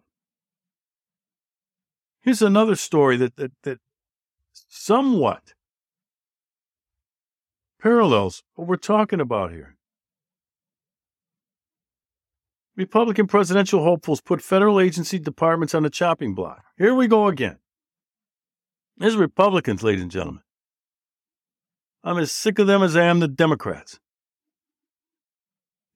Here's 2.22 2.42
another 2.42 2.76
story 2.76 3.18
that, 3.18 3.36
that, 3.38 3.52
that 3.64 3.80
somewhat 4.70 5.54
parallels 7.82 8.44
what 8.56 8.68
we're 8.68 8.78
talking 8.78 9.20
about 9.20 9.52
here. 9.52 9.76
Republican 12.76 13.28
presidential 13.28 13.84
hopefuls 13.84 14.22
put 14.22 14.42
federal 14.42 14.80
agency 14.80 15.20
departments 15.20 15.76
on 15.76 15.84
the 15.84 15.90
chopping 15.90 16.34
block. 16.34 16.64
Here 16.78 16.96
we 16.96 17.08
go 17.08 17.28
again. 17.28 17.58
Is 19.00 19.16
Republicans, 19.16 19.84
ladies 19.84 20.02
and 20.02 20.12
gentlemen. 20.12 20.44
I'm 22.04 22.18
as 22.18 22.32
sick 22.32 22.60
of 22.60 22.68
them 22.68 22.82
as 22.84 22.96
I 22.96 23.04
am 23.04 23.20
the 23.20 23.28
Democrats. 23.28 24.00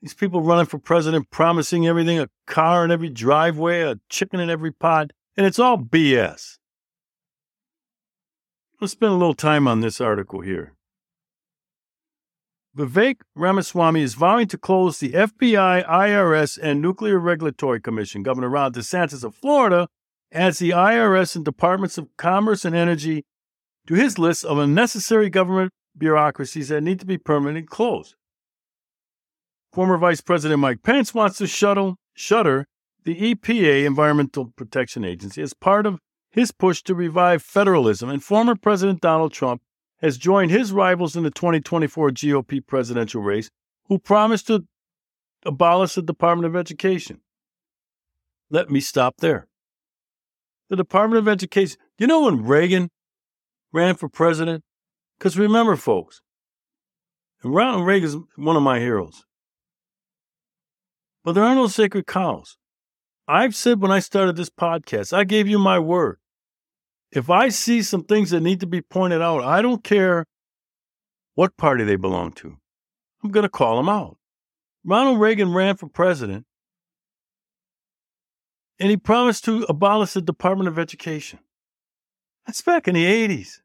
These 0.01 0.13
people 0.13 0.41
running 0.41 0.67
for 0.67 0.77
president 0.77 1.31
promising 1.31 1.87
everything 1.87 2.19
a 2.19 2.29
car 2.45 2.85
in 2.85 2.91
every 2.91 3.09
driveway, 3.09 3.81
a 3.81 3.99
chicken 4.09 4.39
in 4.39 4.49
every 4.49 4.71
pot, 4.71 5.11
and 5.35 5.45
it's 5.45 5.59
all 5.59 5.77
BS. 5.77 6.59
Let's 8.79 8.93
spend 8.93 9.12
a 9.12 9.15
little 9.15 9.34
time 9.34 9.67
on 9.67 9.79
this 9.79 10.00
article 10.00 10.41
here. 10.41 10.74
Vivek 12.77 13.22
Ramaswamy 13.36 14.03
is 14.03 14.13
vowing 14.13 14.48
to 14.50 14.57
close 14.57 15.00
the 15.00 15.13
FBI, 15.13 15.84
IRS, 15.88 16.60
and 16.62 16.79
Nuclear 16.79 17.17
Regulatory 17.17 17.81
Commission. 17.81 18.22
Governor 18.22 18.50
Ron 18.50 18.74
DeSantis 18.74 19.24
of 19.24 19.34
Florida 19.34 19.88
adds 20.31 20.60
the 20.60 20.69
IRS 20.69 21.36
and 21.36 21.43
Departments 21.43 21.98
of 21.98 22.15
Commerce 22.17 22.65
and 22.65 22.75
Energy 22.75 23.25
to 23.88 23.96
his 23.96 24.19
list 24.19 24.46
of 24.46 24.60
unnecessary 24.60 25.31
government 25.31 25.72
bureaucracies 25.98 26.69
that 26.69 26.81
need 26.81 27.00
to 27.00 27.05
be 27.07 27.17
permanently 27.17 27.63
closed. 27.63 28.13
Former 29.74 29.98
Vice 29.98 30.22
President 30.22 30.60
Mike 30.60 30.84
Pence 30.84 31.15
wants 31.15 31.39
to 31.39 31.48
shuttle, 31.48 31.96
shutter 32.13 32.67
the 33.05 33.34
EPA, 33.34 33.86
Environmental 33.86 34.53
Protection 34.55 35.03
Agency, 35.03 35.41
as 35.41 35.55
part 35.55 35.88
of 35.88 35.98
his 36.38 36.51
push 36.51 36.84
to 36.84 36.94
revive 36.94 37.41
federalism, 37.41 38.10
and 38.10 38.24
former 38.24 38.56
President 38.56 39.01
Donald 39.01 39.34
Trump 39.34 39.62
has 40.01 40.20
joined 40.20 40.51
his 40.51 40.72
rivals 40.72 41.15
in 41.15 41.24
the 41.24 41.32
2024 41.32 42.12
GOP 42.12 42.65
presidential 42.65 43.24
race, 43.24 43.50
who 43.86 43.98
promised 43.98 44.46
to 44.46 44.63
abolish 45.44 45.96
the 45.96 46.03
Department 46.03 46.46
of 46.46 46.56
Education. 46.56 47.22
Let 48.51 48.70
me 48.70 48.79
stop 48.79 49.15
there. 49.17 49.48
The 50.70 50.75
Department 50.75 51.17
of 51.17 51.27
Education, 51.27 51.77
you 51.98 52.06
know 52.06 52.25
when 52.25 52.46
Reagan 52.46 52.91
ran 53.74 53.96
for 53.96 54.08
president? 54.08 54.63
Because 55.17 55.39
remember, 55.39 55.75
folks, 55.75 56.22
Ronald 57.44 57.88
Reagan 57.88 58.10
is 58.10 58.17
one 58.36 58.56
of 58.56 58.62
my 58.62 58.79
heroes. 58.79 59.25
But 61.24 61.34
there 61.34 61.44
are 61.44 61.56
no 61.56 61.65
sacred 61.65 62.06
cows. 62.06 62.58
I've 63.27 63.56
said 63.56 63.82
when 63.82 63.91
I 63.91 64.00
started 64.00 64.36
this 64.36 64.51
podcast, 64.51 65.13
I 65.13 65.24
gave 65.24 65.48
you 65.48 65.58
my 65.58 65.79
word. 65.79 66.20
If 67.11 67.29
I 67.29 67.49
see 67.49 67.81
some 67.81 68.03
things 68.03 68.31
that 68.31 68.41
need 68.41 68.59
to 68.59 68.67
be 68.67 68.81
pointed 68.81 69.21
out, 69.21 69.43
I 69.43 69.61
don't 69.61 69.83
care 69.83 70.25
what 71.35 71.57
party 71.57 71.83
they 71.83 71.95
belong 71.95 72.33
to. 72.33 72.57
I'm 73.23 73.31
going 73.31 73.43
to 73.43 73.49
call 73.49 73.77
them 73.77 73.89
out. 73.89 74.17
Ronald 74.83 75.19
Reagan 75.19 75.53
ran 75.53 75.77
for 75.77 75.87
president 75.87 76.45
and 78.79 78.89
he 78.89 78.97
promised 78.97 79.45
to 79.45 79.65
abolish 79.67 80.13
the 80.13 80.21
Department 80.21 80.67
of 80.67 80.77
Education. 80.77 81.39
That's 82.45 82.61
back 82.61 82.87
in 82.87 82.95
the 82.95 83.05
80s. 83.05 83.59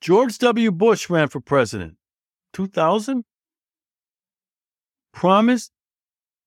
George 0.00 0.38
W. 0.38 0.70
Bush 0.70 1.10
ran 1.10 1.28
for 1.28 1.40
president. 1.40 1.96
2000? 2.52 3.24
Promised 5.12 5.72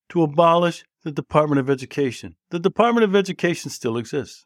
to 0.10 0.24
abolish 0.24 0.86
the 1.04 1.12
Department 1.12 1.60
of 1.60 1.70
Education. 1.70 2.36
The 2.50 2.60
Department 2.60 3.04
of 3.04 3.16
Education 3.16 3.70
still 3.70 3.98
exists. 3.98 4.46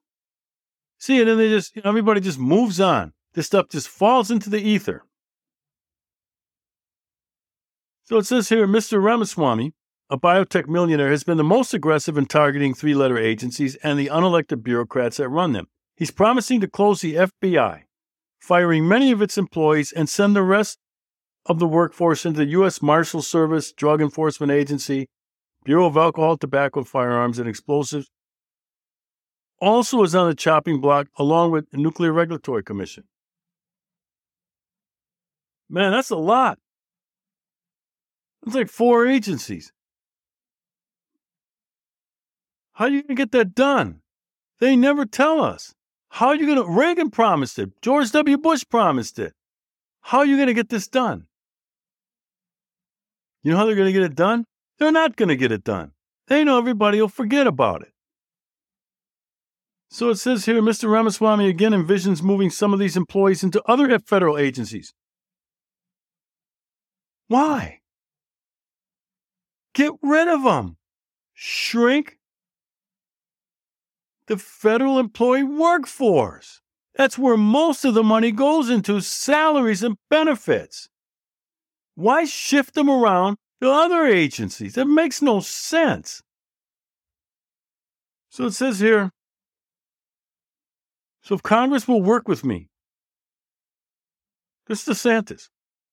See, 0.98 1.20
and 1.20 1.28
then 1.30 1.38
they 1.38 1.50
just, 1.50 1.76
you 1.76 1.82
know, 1.84 1.90
everybody 1.90 2.22
just 2.22 2.40
moves 2.40 2.80
on. 2.80 3.14
This 3.34 3.46
stuff 3.46 3.70
just 3.70 3.88
falls 3.88 4.32
into 4.32 4.50
the 4.50 4.60
ether. 4.60 5.04
So 8.04 8.18
it 8.18 8.26
says 8.26 8.50
here 8.50 8.66
Mr. 8.68 9.04
Ramaswamy, 9.04 9.74
a 10.10 10.18
biotech 10.18 10.68
millionaire, 10.68 11.12
has 11.12 11.24
been 11.24 11.38
the 11.38 11.44
most 11.44 11.74
aggressive 11.74 12.18
in 12.18 12.26
targeting 12.26 12.74
three 12.74 12.96
letter 12.96 13.18
agencies 13.18 13.76
and 13.84 14.00
the 14.00 14.08
unelected 14.08 14.64
bureaucrats 14.64 15.18
that 15.18 15.30
run 15.30 15.52
them. 15.52 15.68
He's 15.96 16.12
promising 16.12 16.62
to 16.62 16.68
close 16.68 17.02
the 17.02 17.16
FBI, 17.16 17.82
firing 18.40 18.88
many 18.88 19.12
of 19.12 19.22
its 19.22 19.38
employees, 19.38 19.92
and 19.92 20.08
send 20.08 20.36
the 20.36 20.44
rest 20.44 20.80
of 21.46 21.60
the 21.60 21.68
workforce 21.68 22.26
into 22.26 22.40
the 22.40 22.52
U.S. 22.52 22.82
Marshal 22.82 23.22
Service, 23.22 23.72
Drug 23.72 24.02
Enforcement 24.02 24.52
Agency, 24.52 25.10
Bureau 25.64 25.88
of 25.88 25.98
Alcohol, 25.98 26.38
Tobacco, 26.38 26.84
Firearms, 26.84 27.40
and 27.40 27.50
Explosives, 27.50 28.10
also 29.60 30.04
is 30.04 30.16
on 30.16 30.30
the 30.30 30.36
chopping 30.36 30.80
block 30.82 31.08
along 31.18 31.52
with 31.52 31.70
the 31.72 31.78
Nuclear 31.78 32.12
Regulatory 32.12 32.64
Commission. 32.64 33.04
Man, 35.70 35.92
that's 35.92 36.10
a 36.10 36.16
lot. 36.16 36.60
It's 38.46 38.56
like 38.56 38.70
four 38.70 39.08
agencies. 39.08 39.74
How 42.74 42.86
are 42.86 42.90
you 42.90 43.02
going 43.02 43.16
to 43.16 43.22
get 43.22 43.32
that 43.32 43.56
done? 43.56 44.02
They 44.60 44.76
never 44.76 45.06
tell 45.06 45.42
us. 45.42 45.74
How 46.10 46.28
are 46.28 46.36
you 46.36 46.46
going 46.46 46.58
to? 46.58 46.72
Reagan 46.72 47.10
promised 47.10 47.60
it. 47.60 47.72
George 47.82 48.12
W. 48.12 48.38
Bush 48.38 48.64
promised 48.70 49.20
it. 49.20 49.34
How 50.02 50.20
are 50.20 50.26
you 50.26 50.38
going 50.38 50.48
to 50.48 50.54
get 50.54 50.70
this 50.70 50.88
done? 50.88 51.28
You 53.44 53.52
know 53.52 53.58
how 53.58 53.66
they're 53.66 53.76
going 53.76 53.88
to 53.88 53.94
get 53.94 54.04
it 54.04 54.16
done? 54.16 54.46
They're 54.80 54.92
not 54.92 55.16
going 55.16 55.30
to 55.30 55.36
get 55.36 55.52
it 55.52 55.64
done. 55.64 55.92
They 56.28 56.44
know 56.44 56.58
everybody 56.58 57.02
will 57.02 57.10
forget 57.10 57.48
about 57.48 57.82
it. 57.82 57.92
So 59.90 60.10
it 60.10 60.16
says 60.16 60.46
here 60.46 60.62
Mr. 60.62 60.92
Ramaswamy 60.92 61.48
again 61.48 61.72
envisions 61.72 62.22
moving 62.22 62.50
some 62.50 62.74
of 62.74 62.80
these 62.80 62.98
employees 62.98 63.44
into 63.44 63.64
other 63.64 63.98
federal 64.00 64.38
agencies. 64.38 64.94
Why? 67.28 67.80
Get 69.74 69.94
rid 70.02 70.28
of 70.28 70.44
them. 70.44 70.78
Shrink 71.34 72.18
the 74.28 74.38
federal 74.38 75.00
employee 75.00 75.44
workforce. 75.44 76.62
That's 76.96 77.18
where 77.18 77.38
most 77.38 77.86
of 77.86 77.94
the 77.94 78.04
money 78.04 78.32
goes 78.32 78.70
into 78.70 79.00
salaries 79.02 79.84
and 79.84 79.98
benefits. 80.10 80.90
Why 81.96 82.26
shift 82.26 82.74
them 82.74 82.90
around 82.90 83.38
to 83.62 83.72
other 83.72 84.06
agencies? 84.06 84.74
That 84.74 84.86
makes 84.86 85.22
no 85.22 85.40
sense. 85.40 86.22
So 88.30 88.46
it 88.46 88.52
says 88.52 88.80
here 88.80 89.12
so 91.28 91.36
if 91.36 91.44
Congress 91.44 91.90
will 91.90 92.02
work 92.02 92.30
with 92.30 92.46
me, 92.46 92.70
this 94.68 94.88
is 94.88 94.98
DeSantis. 94.98 95.50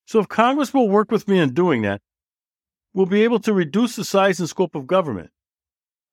So 0.06 0.20
if 0.20 0.28
Congress 0.28 0.72
will 0.72 0.88
work 0.88 1.10
with 1.10 1.26
me 1.26 1.40
in 1.40 1.54
doing 1.54 1.82
that, 1.82 2.00
we'll 2.92 3.06
be 3.06 3.24
able 3.24 3.40
to 3.40 3.52
reduce 3.52 3.96
the 3.96 4.04
size 4.04 4.38
and 4.38 4.48
scope 4.48 4.76
of 4.76 4.86
government. 4.86 5.30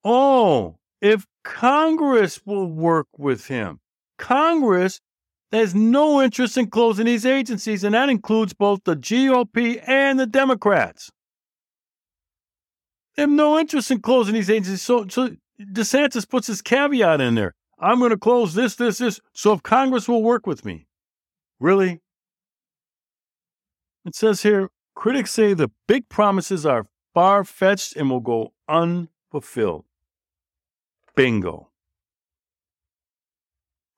Oh, 0.04 0.80
if 1.02 1.28
Congress 1.44 2.42
will 2.48 2.66
work 2.66 3.10
with 3.16 3.46
him, 3.46 3.80
Congress 4.18 5.00
has 5.52 5.76
no 5.76 6.20
interest 6.20 6.58
in 6.58 6.72
closing 6.72 7.06
these 7.06 7.24
agencies, 7.24 7.84
and 7.84 7.94
that 7.94 8.10
includes 8.10 8.54
both 8.54 8.80
the 8.86 8.96
GOP 8.96 9.88
and 9.88 10.20
the 10.20 10.26
Democrats. 10.26 11.12
They 13.16 13.22
have 13.22 13.30
no 13.30 13.60
interest 13.60 13.92
in 13.92 14.02
closing 14.02 14.34
these 14.34 14.50
agencies. 14.50 14.82
So, 14.82 15.06
so 15.10 15.36
DeSantis 15.62 16.28
puts 16.28 16.48
his 16.48 16.64
caveat 16.64 17.22
in 17.22 17.36
there. 17.36 17.54
I'm 17.82 17.98
going 17.98 18.12
to 18.12 18.18
close 18.18 18.54
this, 18.54 18.76
this, 18.76 19.00
this. 19.00 19.20
So 19.34 19.54
if 19.54 19.64
Congress 19.64 20.08
will 20.08 20.22
work 20.22 20.46
with 20.46 20.64
me. 20.64 20.86
Really? 21.60 22.00
It 24.06 24.16
says 24.16 24.44
here 24.44 24.70
critics 24.96 25.32
say 25.32 25.54
the 25.54 25.72
big 25.88 26.08
promises 26.10 26.66
are 26.66 26.86
far 27.14 27.44
fetched 27.44 27.96
and 27.96 28.10
will 28.10 28.20
go 28.20 28.54
unfulfilled. 28.70 29.86
Bingo. 31.16 31.70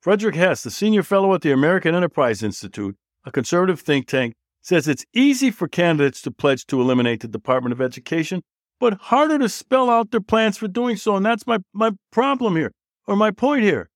Frederick 0.01 0.35
Hess, 0.35 0.63
the 0.63 0.71
senior 0.71 1.03
fellow 1.03 1.33
at 1.33 1.41
the 1.41 1.51
American 1.51 1.95
Enterprise 1.95 2.43
Institute, 2.43 2.95
a 3.25 3.31
conservative 3.31 3.79
think 3.79 4.07
tank, 4.07 4.33
says 4.61 4.87
it's 4.87 5.05
easy 5.13 5.51
for 5.51 5.67
candidates 5.67 6.21
to 6.21 6.31
pledge 6.31 6.65
to 6.67 6.81
eliminate 6.81 7.21
the 7.21 7.27
Department 7.27 7.73
of 7.73 7.81
Education, 7.81 8.41
but 8.79 8.93
harder 8.93 9.37
to 9.39 9.47
spell 9.47 9.89
out 9.89 10.11
their 10.11 10.21
plans 10.21 10.57
for 10.57 10.67
doing 10.67 10.97
so. 10.97 11.15
And 11.15 11.25
that's 11.25 11.47
my, 11.47 11.59
my 11.73 11.91
problem 12.11 12.55
here 12.55 12.71
or 13.07 13.15
my 13.15 13.31
point 13.31 13.63
here. 13.63 13.89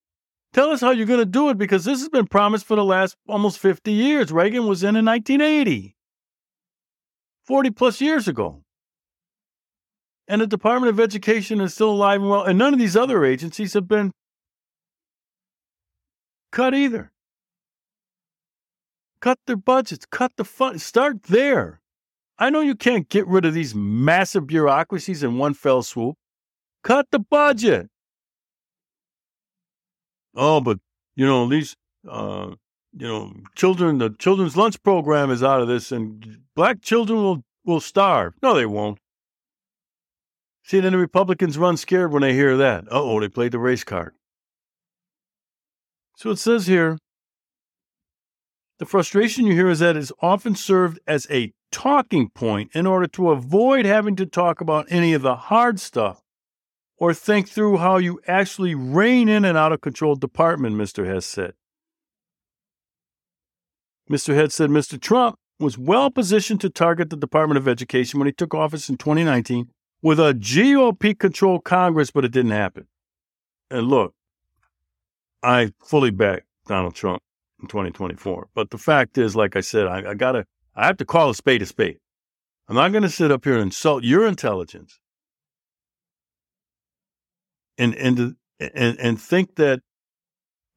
Tell 0.54 0.72
us 0.72 0.82
how 0.82 0.92
you're 0.92 1.06
going 1.06 1.20
to 1.20 1.26
do 1.26 1.50
it 1.50 1.58
because 1.58 1.86
this 1.86 2.00
has 2.00 2.10
been 2.10 2.28
promised 2.28 2.66
for 2.66 2.76
the 2.76 2.84
last 2.84 3.16
almost 3.28 3.60
50 3.60 3.92
years. 3.92 4.32
Reagan 4.32 4.66
was 4.66 4.84
in 4.84 4.96
in 4.96 5.06
1980, 5.06 5.96
40 7.44 7.72
plus 7.72 8.02
years 8.02 8.28
ago. 8.28 8.64
And 10.28 10.42
the 10.42 10.48
Department 10.48 10.90
of 10.90 11.00
Education 11.00 11.62
is 11.62 11.74
still 11.74 11.92
alive 11.92 12.22
and 12.22 12.30
well, 12.30 12.44
and 12.44 12.58
none 12.58 12.74
of 12.74 12.80
these 12.80 12.98
other 12.98 13.24
agencies 13.24 13.74
have 13.74 13.88
been 13.88 14.12
cut 16.52 16.74
either. 16.74 17.12
Cut 19.20 19.40
their 19.48 19.58
budgets, 19.58 20.06
cut 20.10 20.32
the 20.38 20.44
fund, 20.44 20.82
start 20.82 21.24
there. 21.24 21.82
I 22.38 22.50
know 22.50 22.60
you 22.60 22.76
can't 22.76 23.10
get 23.10 23.26
rid 23.28 23.46
of 23.46 23.54
these 23.54 23.74
massive 23.74 24.46
bureaucracies 24.48 25.24
in 25.24 25.38
one 25.38 25.54
fell 25.54 25.82
swoop. 25.82 26.16
Cut 26.84 27.08
the 27.12 27.20
budget 27.20 27.90
oh, 30.38 30.62
but 30.62 30.80
you 31.16 31.26
know 31.26 31.50
these, 31.50 31.76
uh, 32.10 32.52
you 32.96 33.08
know, 33.08 33.34
children. 33.56 33.98
The 33.98 34.12
children's 34.12 34.56
lunch 34.56 34.82
program 34.84 35.30
is 35.32 35.44
out 35.44 35.62
of 35.62 35.68
this, 35.68 35.92
and 35.92 36.40
black 36.56 36.82
children 36.82 37.20
will 37.20 37.44
will 37.66 37.82
starve. 37.82 38.34
No, 38.42 38.54
they 38.54 38.66
won't. 38.66 39.00
See, 40.64 40.80
then 40.80 40.94
the 40.94 40.98
Republicans 40.98 41.58
run 41.58 41.78
scared 41.78 42.12
when 42.12 42.22
they 42.22 42.34
hear 42.34 42.58
that. 42.58 42.86
oh, 42.92 43.20
they 43.20 43.30
played 43.30 43.54
the 43.54 43.60
race 43.60 43.84
card. 43.84 44.14
So 46.18 46.32
it 46.32 46.40
says 46.40 46.68
here 46.68 46.98
the 48.80 48.86
frustration 48.86 49.46
you 49.46 49.54
hear 49.54 49.70
is 49.70 49.80
that 49.80 49.96
it's 49.96 50.12
often 50.22 50.56
served 50.56 51.00
as 51.08 51.28
a 51.30 51.54
talking 51.72 52.30
point 52.30 52.72
in 52.74 52.86
order 52.86 53.08
to 53.08 53.32
avoid 53.32 53.86
having 53.86 54.16
to 54.16 54.26
talk 54.26 54.62
about 54.62 54.86
any 54.90 55.14
of 55.14 55.22
the 55.22 55.36
hard 55.36 55.80
stuff 55.80 56.22
or 56.98 57.14
think 57.14 57.48
through 57.48 57.78
how 57.78 57.98
you 57.98 58.20
actually 58.28 58.76
rein 58.76 59.30
in 59.30 59.46
an 59.46 59.56
out 59.56 59.72
of 59.72 59.82
control 59.82 60.16
department, 60.16 60.76
Mr. 60.76 61.06
Hess 61.06 61.26
said. 61.26 61.54
Mr. 64.10 64.34
Head 64.34 64.52
said 64.52 64.70
Mr. 64.70 65.00
Trump 65.00 65.38
was 65.60 65.78
well 65.78 66.10
positioned 66.10 66.62
to 66.62 66.70
target 66.70 67.10
the 67.10 67.18
Department 67.18 67.58
of 67.58 67.68
Education 67.68 68.20
when 68.20 68.28
he 68.28 68.32
took 68.32 68.54
office 68.54 68.90
in 68.90 68.98
2019 68.98 69.70
with 70.02 70.20
a 70.20 70.34
GOP 70.34 71.18
controlled 71.18 71.66
Congress, 71.66 72.12
but 72.12 72.24
it 72.24 72.32
didn't 72.32 72.52
happen. 72.52 72.88
And 73.70 73.88
look, 73.88 74.14
I 75.44 75.74
fully 75.84 76.12
back 76.12 76.46
Donald 76.68 76.96
Trump 76.96 77.22
in 77.62 77.68
2024. 77.68 78.50
But 78.54 78.70
the 78.70 78.78
fact 78.78 79.18
is, 79.18 79.36
like 79.36 79.56
I 79.56 79.62
said, 79.62 79.88
I, 79.88 80.12
I 80.12 80.14
gotta, 80.14 80.46
I 80.76 80.86
have 80.86 80.98
to 80.98 81.06
call 81.06 81.30
a 81.30 81.36
spade 81.36 81.62
a 81.62 81.66
spade. 81.66 81.98
I'm 82.70 82.76
not 82.76 82.92
going 82.92 83.04
to 83.04 83.10
sit 83.10 83.32
up 83.32 83.46
here 83.46 83.54
and 83.54 83.64
insult 83.64 84.04
your 84.04 84.28
intelligence 84.28 85.00
and 87.78 87.96
and 87.96 88.36
and 88.60 89.00
and 89.00 89.22
think 89.22 89.56
that 89.56 89.82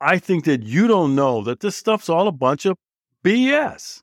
I 0.01 0.19
think 0.19 0.45
that 0.45 0.63
you 0.63 0.87
don't 0.87 1.15
know 1.15 1.43
that 1.45 1.61
this 1.61 1.77
stuff's 1.77 2.09
all 2.09 2.27
a 2.27 2.33
bunch 2.33 2.65
of 2.65 2.77
BS. 3.25 4.03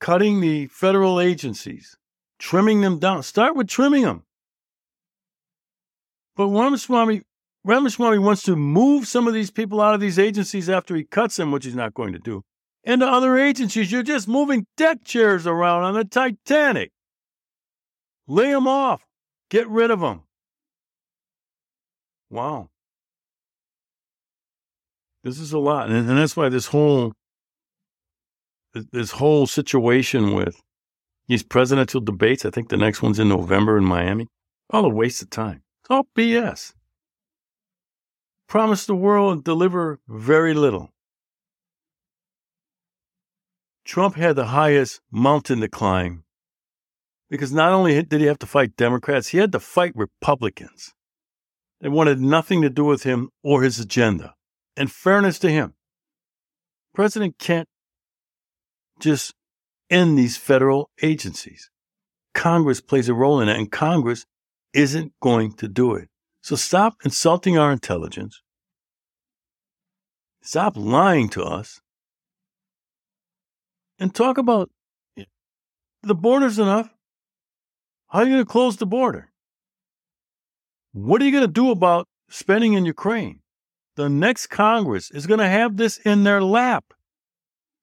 Cutting 0.00 0.40
the 0.40 0.66
federal 0.66 1.20
agencies, 1.20 1.96
trimming 2.38 2.80
them 2.80 2.98
down. 2.98 3.22
Start 3.22 3.54
with 3.54 3.68
trimming 3.68 4.02
them. 4.02 4.24
But 6.34 6.48
Ramaswamy, 6.48 7.22
Ramaswamy 7.64 8.18
wants 8.18 8.42
to 8.44 8.56
move 8.56 9.06
some 9.06 9.28
of 9.28 9.34
these 9.34 9.52
people 9.52 9.80
out 9.80 9.94
of 9.94 10.00
these 10.00 10.18
agencies 10.18 10.68
after 10.68 10.96
he 10.96 11.04
cuts 11.04 11.36
them, 11.36 11.52
which 11.52 11.64
he's 11.64 11.76
not 11.76 11.94
going 11.94 12.12
to 12.14 12.18
do, 12.18 12.42
into 12.82 13.06
other 13.06 13.38
agencies. 13.38 13.92
You're 13.92 14.02
just 14.02 14.26
moving 14.26 14.66
deck 14.76 15.04
chairs 15.04 15.46
around 15.46 15.84
on 15.84 15.94
the 15.94 16.04
Titanic. 16.04 16.90
Lay 18.26 18.50
them 18.50 18.66
off. 18.66 19.06
Get 19.50 19.68
rid 19.68 19.92
of 19.92 20.00
them. 20.00 20.22
Wow. 22.32 22.70
This 25.22 25.38
is 25.38 25.52
a 25.52 25.58
lot. 25.58 25.90
And, 25.90 26.08
and 26.08 26.18
that's 26.18 26.36
why 26.36 26.48
this 26.48 26.66
whole 26.66 27.12
this 28.72 29.10
whole 29.10 29.46
situation 29.46 30.32
with 30.32 30.56
these 31.28 31.42
presidential 31.42 32.00
debates, 32.00 32.46
I 32.46 32.50
think 32.50 32.70
the 32.70 32.78
next 32.78 33.02
one's 33.02 33.18
in 33.18 33.28
November 33.28 33.76
in 33.76 33.84
Miami, 33.84 34.28
all 34.70 34.86
a 34.86 34.88
waste 34.88 35.20
of 35.20 35.28
time. 35.28 35.62
It's 35.82 35.90
all 35.90 36.08
BS. 36.16 36.72
Promise 38.48 38.86
the 38.86 38.96
world 38.96 39.32
and 39.34 39.44
deliver 39.44 40.00
very 40.08 40.54
little. 40.54 40.88
Trump 43.84 44.14
had 44.14 44.36
the 44.36 44.46
highest 44.46 45.02
mountain 45.10 45.60
to 45.60 45.68
climb 45.68 46.24
because 47.28 47.52
not 47.52 47.72
only 47.72 48.02
did 48.02 48.22
he 48.22 48.26
have 48.26 48.38
to 48.38 48.46
fight 48.46 48.76
Democrats, 48.76 49.28
he 49.28 49.38
had 49.38 49.52
to 49.52 49.60
fight 49.60 49.92
Republicans. 49.94 50.94
They 51.82 51.88
wanted 51.88 52.20
nothing 52.20 52.62
to 52.62 52.70
do 52.70 52.84
with 52.84 53.02
him 53.02 53.30
or 53.42 53.62
his 53.62 53.80
agenda. 53.80 54.34
And 54.76 54.90
fairness 54.90 55.40
to 55.40 55.50
him, 55.50 55.74
president 56.94 57.38
can't 57.38 57.68
just 59.00 59.34
end 59.90 60.16
these 60.16 60.36
federal 60.36 60.90
agencies. 61.02 61.70
Congress 62.34 62.80
plays 62.80 63.08
a 63.08 63.14
role 63.14 63.40
in 63.40 63.48
it, 63.48 63.58
and 63.58 63.70
Congress 63.70 64.24
isn't 64.72 65.12
going 65.20 65.54
to 65.54 65.66
do 65.66 65.94
it. 65.94 66.08
So 66.40 66.54
stop 66.54 66.94
insulting 67.04 67.58
our 67.58 67.72
intelligence. 67.72 68.40
Stop 70.40 70.76
lying 70.76 71.28
to 71.30 71.42
us. 71.42 71.80
And 73.98 74.14
talk 74.14 74.38
about 74.38 74.70
the 76.02 76.14
border's 76.14 76.58
enough. 76.58 76.94
How 78.08 78.20
are 78.20 78.24
you 78.24 78.34
going 78.34 78.44
to 78.44 78.50
close 78.50 78.76
the 78.76 78.86
border? 78.86 79.31
What 80.92 81.22
are 81.22 81.24
you 81.24 81.32
going 81.32 81.46
to 81.46 81.52
do 81.52 81.70
about 81.70 82.06
spending 82.28 82.74
in 82.74 82.84
Ukraine? 82.84 83.40
The 83.96 84.08
next 84.08 84.46
Congress 84.48 85.10
is 85.10 85.26
going 85.26 85.40
to 85.40 85.48
have 85.48 85.76
this 85.76 85.98
in 85.98 86.24
their 86.24 86.42
lap. 86.42 86.94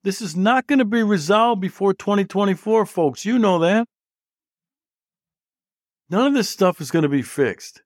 This 0.04 0.22
is 0.22 0.36
not 0.36 0.68
going 0.68 0.80
to 0.80 0.86
be 0.86 1.04
resolved 1.04 1.62
before 1.62 1.94
2024, 1.94 2.86
folks. 2.86 3.26
You 3.26 3.38
know 3.38 3.60
that. 3.60 3.88
None 6.10 6.28
of 6.28 6.34
this 6.34 6.50
stuff 6.50 6.82
is 6.82 6.90
going 6.90 7.04
to 7.04 7.10
be 7.10 7.22
fixed. 7.22 7.84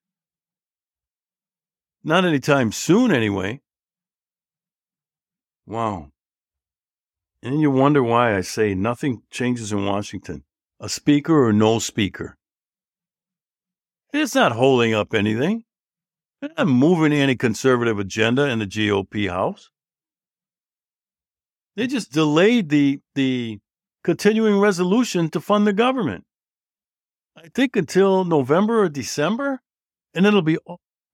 Not 2.04 2.26
anytime 2.26 2.72
soon, 2.72 3.12
anyway. 3.12 3.62
Wow. 5.66 6.12
And 7.42 7.60
you 7.60 7.72
wonder 7.72 8.04
why 8.04 8.38
I 8.38 8.42
say 8.42 8.74
nothing 8.76 9.24
changes 9.32 9.72
in 9.72 9.86
Washington. 9.86 10.44
A 10.80 10.88
speaker 10.88 11.46
or 11.46 11.52
no 11.52 11.80
speaker. 11.80 12.38
It's 14.14 14.36
not 14.36 14.52
holding 14.52 14.94
up 14.94 15.16
anything. 15.16 15.64
They're 16.40 16.52
not 16.56 16.68
moving 16.68 17.12
any 17.14 17.36
conservative 17.36 17.98
agenda 17.98 18.48
in 18.48 18.60
the 18.60 18.68
GOP 18.68 19.28
House. 19.28 19.72
They 21.76 21.88
just 21.88 22.12
delayed 22.12 22.70
the 22.70 23.00
the 23.16 23.58
continuing 24.04 24.60
resolution 24.60 25.30
to 25.30 25.42
fund 25.42 25.66
the 25.66 25.74
government. 25.74 26.26
I 27.36 27.48
think 27.56 27.76
until 27.76 28.24
November 28.24 28.84
or 28.84 28.90
December, 28.90 29.62
and 30.14 30.28
it'll 30.28 30.44
be 30.44 30.60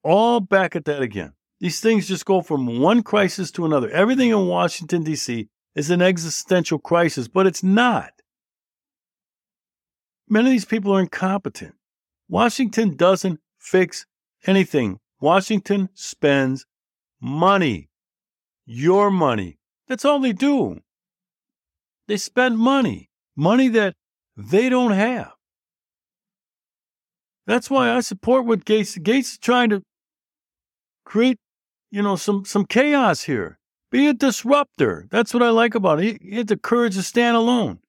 all 0.03 0.41
back 0.41 0.75
at 0.75 0.83
that 0.85 1.01
again. 1.01 1.33
These 1.61 1.79
things 1.79 2.07
just 2.07 2.25
go 2.25 2.41
from 2.41 2.79
one 2.79 3.03
crisis 3.03 3.51
to 3.51 3.65
another. 3.65 3.89
Everything 3.89 4.29
in 4.29 4.47
Washington, 4.47 5.03
D.C. 5.03 5.47
is 5.75 5.89
an 5.89 6.01
existential 6.01 6.79
crisis, 6.79 7.29
but 7.29 7.47
it's 7.47 7.63
not. 7.63 8.11
Many 10.27 10.49
of 10.49 10.51
these 10.51 10.65
people 10.65 10.93
are 10.93 11.01
incompetent. 11.01 11.75
Washington 12.29 12.95
doesn't 12.95 13.39
fix 13.57 14.05
anything. 14.45 14.99
Washington 15.19 15.89
spends 15.95 16.65
money. 17.19 17.89
Your 18.65 19.09
money. 19.09 19.57
That's 19.87 20.05
all 20.05 20.19
they 20.19 20.33
do. 20.33 20.79
They 22.07 22.17
spend 22.17 22.59
money. 22.59 23.09
Money 23.35 23.67
that 23.69 23.95
they 24.37 24.69
don't 24.69 24.91
have. 24.91 25.31
That's 27.47 27.69
why 27.69 27.91
I 27.91 28.01
support 28.01 28.45
what 28.45 28.63
Gaetz 28.63 28.99
Gaetz 28.99 29.19
is 29.19 29.37
trying 29.39 29.71
to 29.71 29.81
create, 31.03 31.39
you 31.89 32.03
know, 32.03 32.15
some 32.15 32.45
some 32.45 32.65
chaos 32.65 33.23
here. 33.23 33.57
Be 33.91 34.07
a 34.07 34.13
disruptor. 34.13 35.07
That's 35.09 35.33
what 35.33 35.41
I 35.41 35.49
like 35.49 35.73
about 35.73 35.99
it. 35.99 36.21
He, 36.21 36.29
he 36.29 36.37
had 36.37 36.47
the 36.47 36.57
courage 36.57 36.95
to 36.95 37.01
stand 37.01 37.35
alone. 37.35 37.79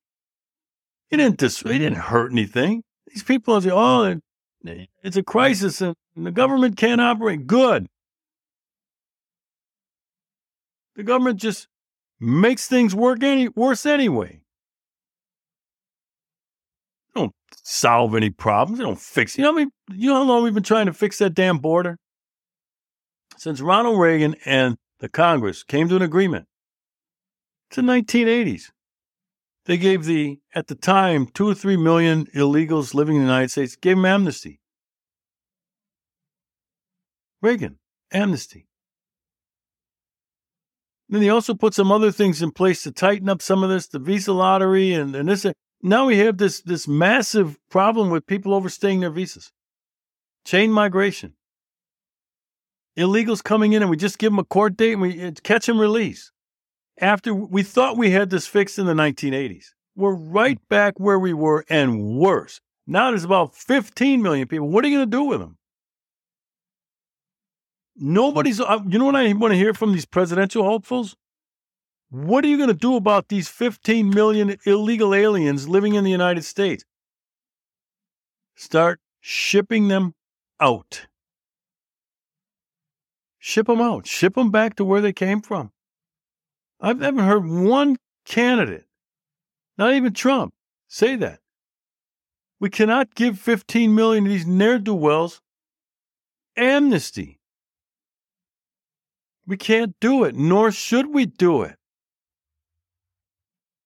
He 1.11 1.19
didn't 1.19 1.37
dis- 1.37 1.61
he 1.61 1.79
didn't 1.79 2.09
hurt 2.09 2.33
anything. 2.33 2.85
These 3.09 3.23
people 3.23 3.55
are 3.55 3.71
oh, 3.71 4.21
it's 4.65 5.17
a 5.17 5.23
crisis 5.23 5.81
and 5.81 5.97
the 6.17 6.31
government 6.31 6.77
can't 6.77 7.01
operate. 7.01 7.47
Good. 7.47 7.87
The 10.97 11.03
government 11.03 11.41
just 11.41 11.67
makes 12.19 12.67
things 12.67 12.95
work 12.95 13.23
any 13.23 13.49
worse 13.49 13.87
anyway. 13.87 14.41
They 17.15 17.21
don't 17.23 17.35
solve 17.63 18.15
any 18.15 18.31
problems. 18.31 18.79
They 18.79 18.85
don't 18.85 19.01
fix. 19.01 19.39
You 19.39 19.45
know, 19.45 19.53
I 19.53 19.55
mean, 19.55 19.71
you 19.91 20.11
know 20.11 20.17
how 20.17 20.25
long 20.25 20.43
we've 20.43 20.55
been 20.55 20.63
trying 20.63 20.87
to 20.87 20.93
fix 20.93 21.19
that 21.19 21.35
damn 21.35 21.59
border 21.59 21.97
since 23.39 23.61
Ronald 23.63 23.99
Reagan 23.99 24.37
and 24.45 24.77
the 24.99 25.09
Congress 25.09 25.63
came 25.63 25.89
to 25.89 25.97
an 25.97 26.03
agreement. 26.03 26.47
It's 27.69 27.77
the 27.77 27.83
1980s. 27.83 28.71
They 29.67 29.77
gave 29.77 30.05
the, 30.05 30.39
at 30.55 30.69
the 30.69 30.75
time, 30.75 31.27
two 31.27 31.49
or 31.49 31.55
three 31.55 31.77
million 31.77 32.27
illegals 32.35 32.95
living 32.95 33.17
in 33.17 33.23
the 33.23 33.29
United 33.29 33.51
States, 33.51 33.77
gave 33.77 33.97
them 33.97 34.07
amnesty. 34.07 34.61
Reagan, 37.43 37.79
amnesty. 38.13 38.67
Then 41.09 41.23
he 41.23 41.31
also 41.31 41.55
put 41.55 41.75
some 41.75 41.91
other 41.91 42.13
things 42.13 42.41
in 42.41 42.53
place 42.53 42.83
to 42.85 42.93
tighten 42.93 43.29
up 43.29 43.43
some 43.43 43.63
of 43.63 43.71
this, 43.71 43.89
the 43.89 43.99
visa 43.99 44.33
lottery 44.33 44.93
and, 44.93 45.15
and 45.15 45.29
this. 45.29 45.45
Now 45.83 46.07
we 46.07 46.19
have 46.19 46.39
this, 46.39 46.63
this 46.63 46.87
massive 46.87 47.59
problem 47.71 48.11
with 48.11 48.27
people 48.27 48.55
overstaying 48.55 49.01
their 49.01 49.11
visas. 49.11 49.51
Chain 50.45 50.71
migration. 50.71 51.35
Illegals 52.97 53.43
coming 53.43 53.73
in 53.73 53.83
and 53.83 53.91
we 53.91 53.97
just 53.97 54.19
give 54.19 54.33
them 54.33 54.39
a 54.39 54.45
court 54.45 54.77
date 54.77 54.93
and 54.93 55.03
we 55.03 55.23
uh, 55.23 55.33
catch 55.43 55.69
and 55.69 55.81
release 55.81 56.31
after 57.01 57.35
we 57.35 57.63
thought 57.63 57.97
we 57.97 58.11
had 58.11 58.31
this 58.31 58.47
fixed 58.47 58.79
in 58.79 58.87
the 58.87 58.93
1980s. 58.93 59.67
We're 59.97 60.15
right 60.15 60.59
back 60.69 60.99
where 60.99 61.19
we 61.19 61.33
were 61.33 61.65
and 61.69 62.17
worse. 62.17 62.61
Now 62.87 63.11
there's 63.11 63.25
about 63.25 63.55
15 63.55 64.23
million 64.23 64.47
people. 64.47 64.69
What 64.69 64.85
are 64.85 64.89
you 64.89 64.99
going 64.99 65.11
to 65.11 65.17
do 65.17 65.25
with 65.25 65.41
them? 65.41 65.57
Nobody's, 67.97 68.61
uh, 68.61 68.81
you 68.87 68.99
know 68.99 69.07
what 69.07 69.17
I 69.17 69.33
want 69.33 69.53
to 69.53 69.59
hear 69.59 69.75
from 69.75 69.93
these 69.93 70.07
presidential 70.07 70.65
hopefuls? 70.65 71.17
What 72.11 72.45
are 72.45 72.49
you 72.49 72.57
going 72.57 72.69
to 72.69 72.75
do 72.75 72.97
about 72.97 73.29
these 73.29 73.49
15 73.49 74.11
million 74.11 74.57
illegal 74.65 75.15
aliens 75.15 75.69
living 75.69 75.95
in 75.95 76.05
the 76.05 76.11
United 76.11 76.45
States? 76.45 76.85
Start 78.57 79.01
shipping 79.21 79.89
them 79.89 80.15
out. 80.59 81.07
Ship 83.39 83.67
them 83.67 83.81
out. 83.81 84.07
Ship 84.07 84.35
them 84.35 84.51
back 84.51 84.77
to 84.77 84.85
where 84.85 85.01
they 85.01 85.13
came 85.13 85.41
from. 85.41 85.73
I 86.81 86.89
haven't 86.89 87.19
heard 87.19 87.47
one 87.47 87.97
candidate, 88.25 88.87
not 89.77 89.95
even 89.95 90.13
Trump, 90.13 90.55
say 90.89 91.17
that. 91.17 91.41
We 92.59 92.71
cannot 92.71 93.15
give 93.15 93.39
15 93.39 93.95
million 93.95 94.27
of 94.27 94.33
these 94.33 94.47
ne'er 94.47 94.79
do 94.79 94.95
wells 94.95 95.41
amnesty. 96.57 97.41
We 99.47 99.57
can't 99.57 99.95
do 100.01 100.25
it, 100.25 100.37
nor 100.37 100.71
should 100.71 101.13
we 101.13 101.27
do 101.27 101.63
it. 101.63 101.77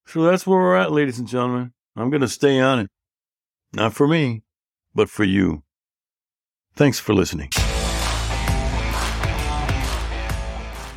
So 0.05 0.23
that's 0.23 0.45
where 0.45 0.59
we're 0.59 0.75
at, 0.75 0.91
ladies 0.91 1.17
and 1.17 1.27
gentlemen. 1.27 1.73
I'm 1.95 2.09
going 2.09 2.21
to 2.21 2.27
stay 2.27 2.59
on 2.59 2.79
it. 2.79 2.89
Not 3.73 3.93
for 3.93 4.07
me, 4.07 4.43
but 4.93 5.09
for 5.09 5.23
you. 5.23 5.63
Thanks 6.75 6.99
for 6.99 7.13
listening. 7.13 7.49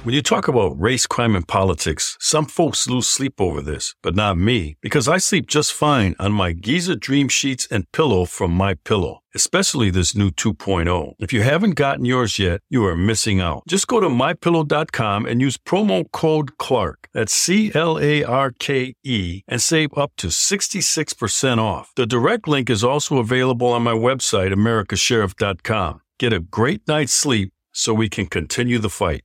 When 0.09 0.15
you 0.15 0.23
talk 0.23 0.49
about 0.49 0.81
race, 0.81 1.07
crime, 1.07 1.37
and 1.37 1.47
politics, 1.47 2.17
some 2.19 2.47
folks 2.47 2.89
lose 2.89 3.07
sleep 3.07 3.39
over 3.39 3.61
this, 3.61 3.95
but 4.03 4.17
not 4.17 4.39
me, 4.39 4.79
because 4.81 5.07
I 5.07 5.19
sleep 5.19 5.47
just 5.47 5.71
fine 5.71 6.17
on 6.19 6.33
my 6.33 6.53
Giza 6.53 6.97
Dream 6.97 7.29
Sheets 7.29 7.69
and 7.71 7.93
pillow 7.93 8.25
from 8.25 8.51
My 8.53 8.73
Pillow, 8.73 9.21
especially 9.35 9.91
this 9.91 10.17
new 10.17 10.31
2.0. 10.31 11.13
If 11.19 11.35
you 11.35 11.43
haven't 11.43 11.75
gotten 11.75 12.07
yours 12.07 12.39
yet, 12.39 12.63
you 12.71 12.87
are 12.87 12.97
missing 12.97 13.39
out. 13.39 13.65
Just 13.69 13.87
go 13.87 14.01
to 14.01 14.09
mypillow.com 14.09 15.27
and 15.27 15.43
use 15.43 15.59
promo 15.59 16.11
code 16.11 16.57
Clarke. 16.57 17.11
That's 17.13 17.35
C 17.35 17.71
L 17.75 17.99
A 17.99 18.25
R 18.25 18.51
K 18.59 18.95
E 19.05 19.43
and 19.47 19.61
save 19.61 19.91
up 19.95 20.13
to 20.17 20.29
66% 20.29 21.59
off. 21.59 21.93
The 21.97 22.07
direct 22.07 22.49
link 22.49 22.71
is 22.71 22.83
also 22.83 23.19
available 23.19 23.69
on 23.69 23.83
my 23.83 23.93
website, 23.93 24.55
americassheriff.com. 24.55 26.01
Get 26.19 26.33
a 26.33 26.41
great 26.41 26.89
night's 26.89 27.13
sleep 27.13 27.53
so 27.75 27.93
we 27.93 28.09
can 28.09 28.25
continue 28.25 28.79
the 28.79 28.89
fight. 28.89 29.23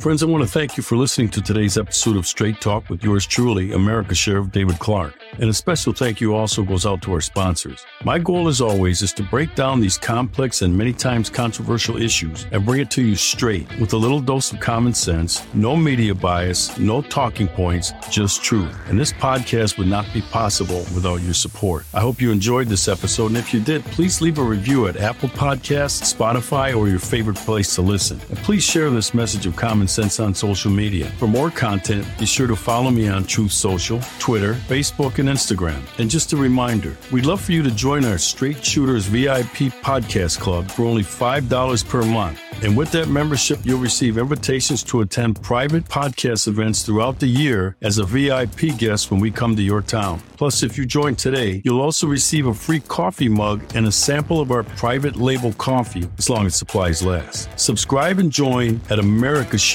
Friends, 0.00 0.22
I 0.22 0.26
want 0.26 0.42
to 0.42 0.48
thank 0.48 0.78
you 0.78 0.82
for 0.82 0.96
listening 0.96 1.28
to 1.28 1.42
today's 1.42 1.76
episode 1.76 2.16
of 2.16 2.26
Straight 2.26 2.58
Talk 2.58 2.88
with 2.88 3.04
yours 3.04 3.26
truly, 3.26 3.72
America 3.72 4.14
Sheriff 4.14 4.50
David 4.50 4.78
Clarke. 4.78 5.12
And 5.38 5.50
a 5.50 5.52
special 5.52 5.92
thank 5.92 6.22
you 6.22 6.34
also 6.34 6.62
goes 6.62 6.86
out 6.86 7.02
to 7.02 7.12
our 7.12 7.20
sponsors. 7.20 7.84
My 8.02 8.18
goal, 8.18 8.48
as 8.48 8.62
always, 8.62 9.02
is 9.02 9.12
to 9.12 9.22
break 9.22 9.54
down 9.54 9.78
these 9.78 9.98
complex 9.98 10.62
and 10.62 10.76
many 10.76 10.94
times 10.94 11.28
controversial 11.28 12.00
issues 12.00 12.46
and 12.50 12.64
bring 12.64 12.80
it 12.80 12.90
to 12.92 13.02
you 13.02 13.14
straight 13.14 13.68
with 13.78 13.92
a 13.92 13.96
little 13.96 14.20
dose 14.20 14.52
of 14.52 14.60
common 14.60 14.94
sense, 14.94 15.46
no 15.52 15.76
media 15.76 16.14
bias, 16.14 16.78
no 16.78 17.02
talking 17.02 17.46
points, 17.48 17.92
just 18.10 18.42
truth. 18.42 18.74
And 18.88 18.98
this 18.98 19.12
podcast 19.12 19.76
would 19.76 19.86
not 19.86 20.06
be 20.14 20.22
possible 20.22 20.78
without 20.94 21.20
your 21.20 21.34
support. 21.34 21.84
I 21.92 22.00
hope 22.00 22.22
you 22.22 22.32
enjoyed 22.32 22.68
this 22.68 22.88
episode, 22.88 23.26
and 23.26 23.36
if 23.36 23.52
you 23.52 23.60
did, 23.60 23.84
please 23.84 24.22
leave 24.22 24.38
a 24.38 24.42
review 24.42 24.86
at 24.86 24.96
Apple 24.96 25.28
Podcasts, 25.28 26.14
Spotify, 26.14 26.74
or 26.74 26.88
your 26.88 26.98
favorite 26.98 27.36
place 27.36 27.74
to 27.74 27.82
listen. 27.82 28.18
And 28.30 28.38
please 28.38 28.64
share 28.64 28.88
this 28.88 29.12
message 29.12 29.44
of 29.44 29.56
common 29.56 29.89
sense 29.90 30.20
on 30.20 30.34
social 30.34 30.70
media. 30.70 31.06
For 31.18 31.26
more 31.26 31.50
content, 31.50 32.06
be 32.18 32.26
sure 32.26 32.46
to 32.46 32.56
follow 32.56 32.90
me 32.90 33.08
on 33.08 33.24
Truth 33.24 33.52
Social, 33.52 34.00
Twitter, 34.18 34.54
Facebook, 34.54 35.18
and 35.18 35.28
Instagram. 35.28 35.82
And 35.98 36.10
just 36.10 36.32
a 36.32 36.36
reminder, 36.36 36.96
we'd 37.12 37.26
love 37.26 37.40
for 37.40 37.52
you 37.52 37.62
to 37.62 37.70
join 37.70 38.04
our 38.04 38.18
Straight 38.18 38.64
Shooters 38.64 39.06
VIP 39.06 39.72
podcast 39.82 40.38
club 40.40 40.70
for 40.70 40.84
only 40.84 41.02
$5 41.02 41.88
per 41.88 42.04
month. 42.04 42.40
And 42.62 42.76
with 42.76 42.92
that 42.92 43.08
membership, 43.08 43.60
you'll 43.64 43.80
receive 43.80 44.18
invitations 44.18 44.82
to 44.84 45.00
attend 45.00 45.42
private 45.42 45.84
podcast 45.84 46.46
events 46.46 46.82
throughout 46.82 47.18
the 47.18 47.26
year 47.26 47.76
as 47.80 47.98
a 47.98 48.04
VIP 48.04 48.76
guest 48.76 49.10
when 49.10 49.18
we 49.18 49.30
come 49.30 49.56
to 49.56 49.62
your 49.62 49.80
town. 49.80 50.20
Plus, 50.36 50.62
if 50.62 50.76
you 50.76 50.84
join 50.84 51.16
today, 51.16 51.62
you'll 51.64 51.80
also 51.80 52.06
receive 52.06 52.46
a 52.46 52.54
free 52.54 52.80
coffee 52.80 53.28
mug 53.28 53.62
and 53.74 53.86
a 53.86 53.92
sample 53.92 54.40
of 54.40 54.50
our 54.50 54.62
private 54.62 55.16
label 55.16 55.52
coffee 55.54 56.08
as 56.18 56.28
long 56.28 56.46
as 56.46 56.54
supplies 56.54 57.02
last. 57.02 57.48
Subscribe 57.58 58.18
and 58.18 58.30
join 58.30 58.80
at 58.90 58.98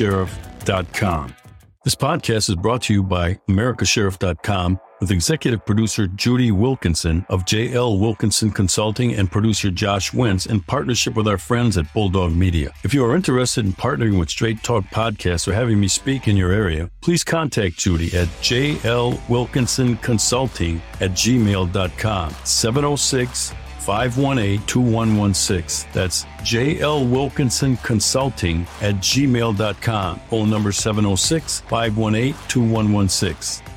americassheriff.com. 0.06 1.36
This 1.84 1.96
podcast 1.96 2.50
is 2.50 2.56
brought 2.56 2.82
to 2.84 2.94
you 2.94 3.04
by 3.04 3.36
americassheriff.com 3.48 4.80
with 5.00 5.12
executive 5.12 5.64
producer 5.68 6.08
Judy 6.08 6.52
Wilkinson 6.52 7.24
of 7.30 7.46
JL 7.46 8.00
Wilkinson 8.00 8.50
Consulting 8.50 9.14
and 9.14 9.32
producer 9.32 9.70
Josh 9.70 10.12
Wentz 10.12 10.48
in 10.48 10.62
partnership 10.62 11.16
with 11.16 11.28
our 11.28 11.38
friends 11.38 11.78
at 11.78 11.94
Bulldog 11.94 12.36
Media. 12.36 12.72
If 12.84 12.94
you 12.96 13.06
are 13.06 13.16
interested 13.16 13.66
in 13.66 13.74
partnering 13.74 14.18
with 14.18 14.32
Straight 14.32 14.64
Talk 14.64 14.86
Podcasts 14.86 15.48
or 15.48 15.54
having 15.54 15.80
me 15.80 15.88
speak 15.88 16.28
in 16.28 16.36
your 16.36 16.52
area, 16.52 16.90
please 17.02 17.24
contact 17.24 17.78
Judy 17.78 18.08
at 18.18 18.30
JL 18.42 19.30
Wilkinson 19.30 19.98
Consulting 19.98 20.82
at 21.02 21.12
gmail.com 21.12 22.36
706 22.44 23.54
518 23.86 24.66
2116. 24.66 25.90
That's 25.94 26.26
JL 26.42 27.10
Wilkinson 27.10 27.78
Consulting 27.78 28.62
at 28.82 28.96
gmail.com. 28.96 30.20
Phone 30.30 30.50
number 30.50 30.72
706 30.72 31.62
518 31.62 32.34
2116. 32.48 33.75